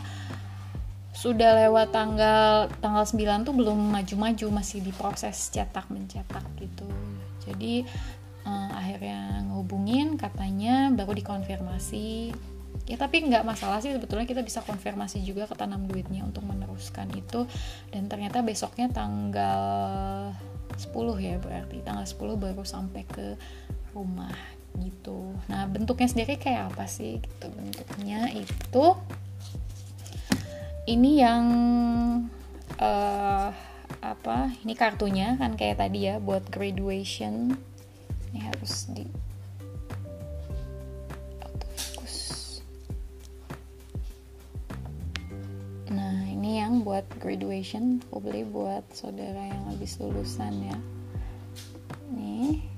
sudah 1.11 1.67
lewat 1.67 1.91
tanggal 1.91 2.71
tanggal 2.79 3.03
9 3.03 3.47
tuh 3.47 3.53
belum 3.53 3.77
maju-maju 3.91 4.47
masih 4.63 4.79
diproses 4.79 5.51
cetak 5.51 5.91
mencetak 5.91 6.43
gitu. 6.57 6.87
Jadi 7.43 7.83
uh, 8.47 8.69
akhirnya 8.73 9.43
ngehubungin 9.49 10.15
katanya 10.15 10.89
baru 10.93 11.11
dikonfirmasi 11.13 12.31
ya 12.91 12.99
tapi 12.99 13.23
nggak 13.23 13.47
masalah 13.47 13.79
sih 13.79 13.95
sebetulnya 13.95 14.27
kita 14.27 14.43
bisa 14.43 14.59
konfirmasi 14.67 15.23
juga 15.23 15.47
ke 15.47 15.55
tanam 15.55 15.87
duitnya 15.87 16.27
untuk 16.27 16.43
meneruskan 16.43 17.07
itu. 17.15 17.47
Dan 17.87 18.11
ternyata 18.11 18.43
besoknya 18.43 18.91
tanggal 18.91 20.35
10 20.75 20.91
ya 21.23 21.39
berarti. 21.39 21.79
Tanggal 21.87 22.03
10 22.03 22.35
baru 22.35 22.67
sampai 22.67 23.07
ke 23.07 23.39
rumah 23.95 24.35
gitu. 24.75 25.31
Nah 25.47 25.71
bentuknya 25.71 26.11
sendiri 26.11 26.35
kayak 26.35 26.75
apa 26.75 26.83
sih 26.91 27.23
gitu? 27.23 27.47
Bentuknya 27.47 28.27
itu 28.35 28.85
ini 30.91 31.23
yang 31.23 31.45
uh, 32.75 33.49
apa? 34.03 34.51
Ini 34.67 34.73
kartunya 34.75 35.39
kan 35.39 35.55
kayak 35.55 35.79
tadi 35.79 36.11
ya 36.11 36.19
buat 36.19 36.43
graduation. 36.51 37.55
Ini 38.35 38.39
harus 38.51 38.91
di 38.91 39.30
yang 46.59 46.83
buat 46.83 47.07
graduation 47.23 48.03
aku 48.11 48.19
beli 48.19 48.43
buat 48.43 48.83
saudara 48.91 49.47
yang 49.47 49.63
habis 49.71 49.95
lulusan 50.01 50.53
ya. 50.67 50.77
Nih. 52.11 52.71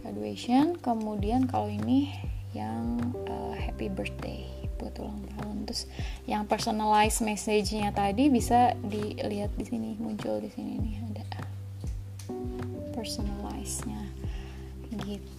Graduation 0.00 0.76
kemudian 0.78 1.48
kalau 1.48 1.70
ini 1.70 2.12
yang 2.52 2.98
uh, 3.30 3.54
happy 3.56 3.88
birthday 3.88 4.44
buat 4.76 4.92
ulang 5.00 5.22
tahun. 5.36 5.64
Terus 5.64 5.88
yang 6.28 6.44
personalized 6.44 7.24
message-nya 7.24 7.94
tadi 7.94 8.28
bisa 8.28 8.76
dilihat 8.84 9.54
di 9.56 9.64
sini 9.64 9.96
muncul 9.96 10.38
di 10.42 10.50
sini 10.52 10.76
nih 10.76 10.94
ada 11.14 11.46
personalized-nya 12.92 13.99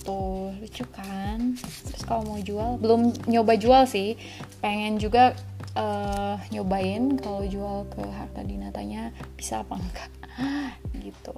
gitu. 0.02 0.50
Lucu 0.58 0.86
kan? 0.90 1.54
Terus 1.62 2.04
kalau 2.10 2.26
mau 2.26 2.42
jual 2.42 2.82
belum 2.82 3.14
nyoba 3.30 3.54
jual 3.62 3.86
sih. 3.86 4.18
Pengen 4.58 4.98
juga 4.98 5.38
uh, 5.78 6.42
nyobain 6.50 7.22
kalau 7.22 7.46
jual 7.46 7.86
ke 7.94 8.02
harta 8.10 8.42
dinatanya 8.42 9.14
bisa 9.38 9.62
apa 9.62 9.78
enggak. 9.78 10.12
Gitu. 11.06 11.38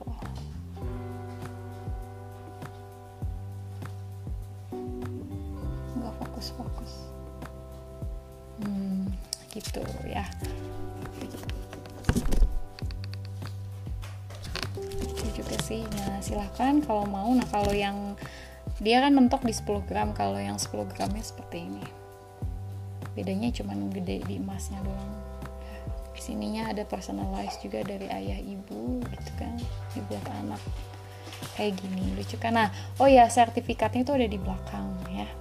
Gitu 9.54 9.86
ya. 10.10 10.26
Juga 15.38 15.56
sih. 15.62 15.86
Nah 15.94 16.18
silahkan 16.26 16.82
kalau 16.82 17.06
mau. 17.06 17.30
Nah 17.38 17.46
kalau 17.54 17.70
yang 17.70 18.18
dia 18.84 19.00
kan 19.00 19.16
mentok 19.16 19.48
di 19.48 19.56
10 19.56 19.88
gram 19.88 20.12
kalau 20.12 20.36
yang 20.36 20.60
10 20.60 20.92
gramnya 20.92 21.24
seperti 21.24 21.72
ini. 21.72 21.84
Bedanya 23.16 23.48
cuman 23.56 23.88
gede 23.96 24.28
di 24.28 24.36
emasnya 24.36 24.84
doang. 24.84 25.14
Di 26.12 26.20
sininya 26.20 26.68
ada 26.68 26.84
personalized 26.84 27.64
juga 27.64 27.80
dari 27.88 28.12
ayah 28.12 28.38
ibu 28.44 29.00
gitu 29.00 29.32
kan. 29.40 29.56
Ini 29.96 30.04
buat 30.12 30.28
anak. 30.44 30.62
Kayak 31.56 31.80
gini 31.80 32.12
lucu 32.20 32.36
kan? 32.36 32.60
Nah 32.60 32.70
oh 33.00 33.08
ya 33.08 33.32
sertifikatnya 33.32 34.04
itu 34.04 34.12
ada 34.12 34.28
di 34.28 34.36
belakang 34.36 34.88
ya. 35.16 35.32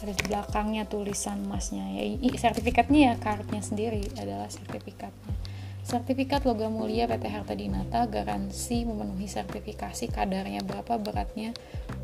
Ada 0.00 0.12
di 0.16 0.24
belakangnya 0.26 0.82
tulisan 0.90 1.46
emasnya. 1.46 1.86
Ya 1.86 2.02
sertifikatnya 2.34 3.00
ya 3.00 3.14
kartunya 3.22 3.62
sendiri 3.62 4.02
adalah 4.18 4.50
sertifikatnya. 4.50 5.38
Sertifikat 5.80 6.46
logam 6.46 6.76
mulia 6.76 7.08
PT 7.10 7.24
Harta 7.30 7.54
Dinata 7.56 8.06
garansi 8.06 8.84
memenuhi 8.84 9.26
sertifikasi 9.26 10.12
kadarnya 10.12 10.62
berapa 10.62 11.00
beratnya 11.00 11.50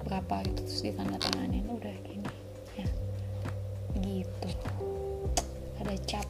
berapa 0.06 0.46
itu 0.46 0.62
terus 0.62 0.82
ditandatanganin 0.86 1.66
udah 1.66 1.94
gini. 2.06 2.30
Ya. 2.78 2.86
Gitu. 3.98 4.50
Ada 5.82 5.94
cap. 6.06 6.26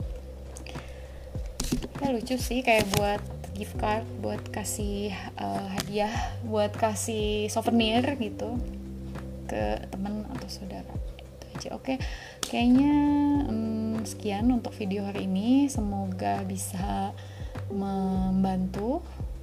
Ya 2.01 2.09
lucu 2.13 2.37
sih 2.41 2.61
kayak 2.65 2.89
buat 2.97 3.23
gift 3.57 3.77
card 3.81 4.05
buat 4.21 4.41
kasih 4.53 5.17
uh, 5.41 5.65
hadiah 5.73 6.13
buat 6.45 6.69
kasih 6.77 7.49
souvenir 7.49 8.05
gitu 8.21 8.61
ke 9.49 9.81
teman 9.89 10.29
atau 10.37 10.49
saudara. 10.49 10.93
Itu 11.17 11.45
aja. 11.57 11.69
Oke 11.77 11.97
kayaknya 12.45 12.95
um, 13.49 14.01
sekian 14.05 14.53
untuk 14.53 14.77
video 14.77 15.09
hari 15.09 15.25
ini. 15.25 15.69
Semoga 15.73 16.45
bisa 16.45 17.17
membantu 17.73 19.01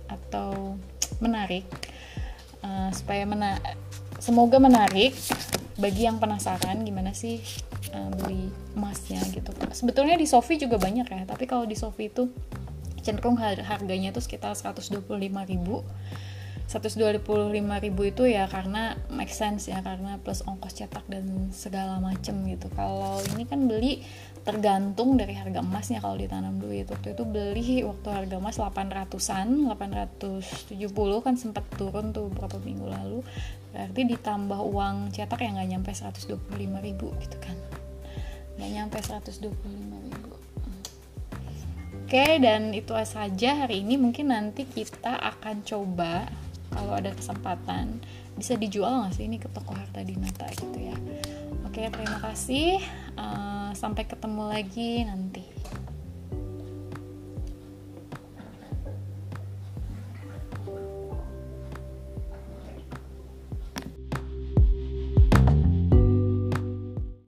atau 0.08 0.78
menarik 1.18 1.66
uh, 2.62 2.90
supaya 2.94 3.26
mena 3.26 3.58
semoga 4.24 4.56
menarik. 4.64 5.12
Bagi 5.74 6.08
yang 6.08 6.22
penasaran 6.22 6.86
gimana 6.86 7.12
sih 7.12 7.44
uh, 7.92 8.08
beli 8.24 8.48
emasnya 8.78 9.20
gitu. 9.36 9.52
Sebetulnya 9.76 10.16
di 10.16 10.30
Sofi 10.30 10.56
juga 10.56 10.80
banyak 10.80 11.04
ya 11.10 11.28
tapi 11.28 11.44
kalau 11.44 11.68
di 11.68 11.76
Sofi 11.76 12.08
itu 12.08 12.32
cenderung 13.04 13.36
harganya 13.42 14.16
itu 14.16 14.24
sekitar 14.24 14.56
125 14.56 15.04
ribu 15.52 15.84
125 16.74 17.22
ribu 17.86 18.02
itu 18.02 18.26
ya 18.26 18.50
karena 18.50 18.98
make 19.14 19.30
sense 19.30 19.70
ya 19.70 19.86
karena 19.86 20.18
plus 20.18 20.42
ongkos 20.42 20.74
cetak 20.74 21.06
dan 21.06 21.54
segala 21.54 22.02
macem 22.02 22.34
gitu. 22.50 22.66
Kalau 22.74 23.22
ini 23.38 23.46
kan 23.46 23.70
beli 23.70 24.02
tergantung 24.42 25.14
dari 25.14 25.38
harga 25.38 25.62
emasnya 25.62 26.02
kalau 26.02 26.18
ditanam 26.18 26.58
duit. 26.58 26.90
Waktu 26.90 27.14
itu 27.14 27.24
beli 27.30 27.86
waktu 27.86 28.08
harga 28.10 28.36
emas 28.42 28.58
800an 28.58 29.70
870 29.70 30.74
kan 31.22 31.36
sempat 31.38 31.62
turun 31.78 32.10
tuh 32.10 32.34
beberapa 32.34 32.58
minggu 32.58 32.90
lalu. 32.90 33.22
Berarti 33.70 34.02
ditambah 34.10 34.60
uang 34.74 35.14
cetak 35.14 35.46
yang 35.46 35.62
nggak 35.62 35.70
nyampe 35.78 35.92
125 35.94 36.42
ribu 36.82 37.14
gitu 37.22 37.38
kan. 37.38 37.56
Nggak 38.58 38.72
nyampe 38.74 38.98
125 38.98 39.54
ribu. 40.10 40.34
Oke 42.04 42.26
dan 42.42 42.74
itu 42.74 42.94
saja. 43.06 43.66
Hari 43.66 43.86
ini 43.86 44.02
mungkin 44.02 44.34
nanti 44.34 44.66
kita 44.66 45.14
akan 45.18 45.62
coba 45.62 46.28
kalau 46.74 46.94
ada 46.98 47.14
kesempatan. 47.14 48.02
Bisa 48.34 48.58
dijual 48.58 49.06
nggak 49.06 49.14
sih 49.14 49.30
ini 49.30 49.38
ke 49.38 49.48
toko 49.54 49.78
harta 49.78 50.02
dinata 50.02 50.50
gitu 50.58 50.78
ya? 50.78 50.98
Oke 51.70 51.88
terima 51.90 52.18
kasih. 52.22 52.82
Uh, 53.14 53.70
sampai 53.78 54.10
ketemu 54.10 54.44
lagi 54.50 55.06
nanti 55.06 55.46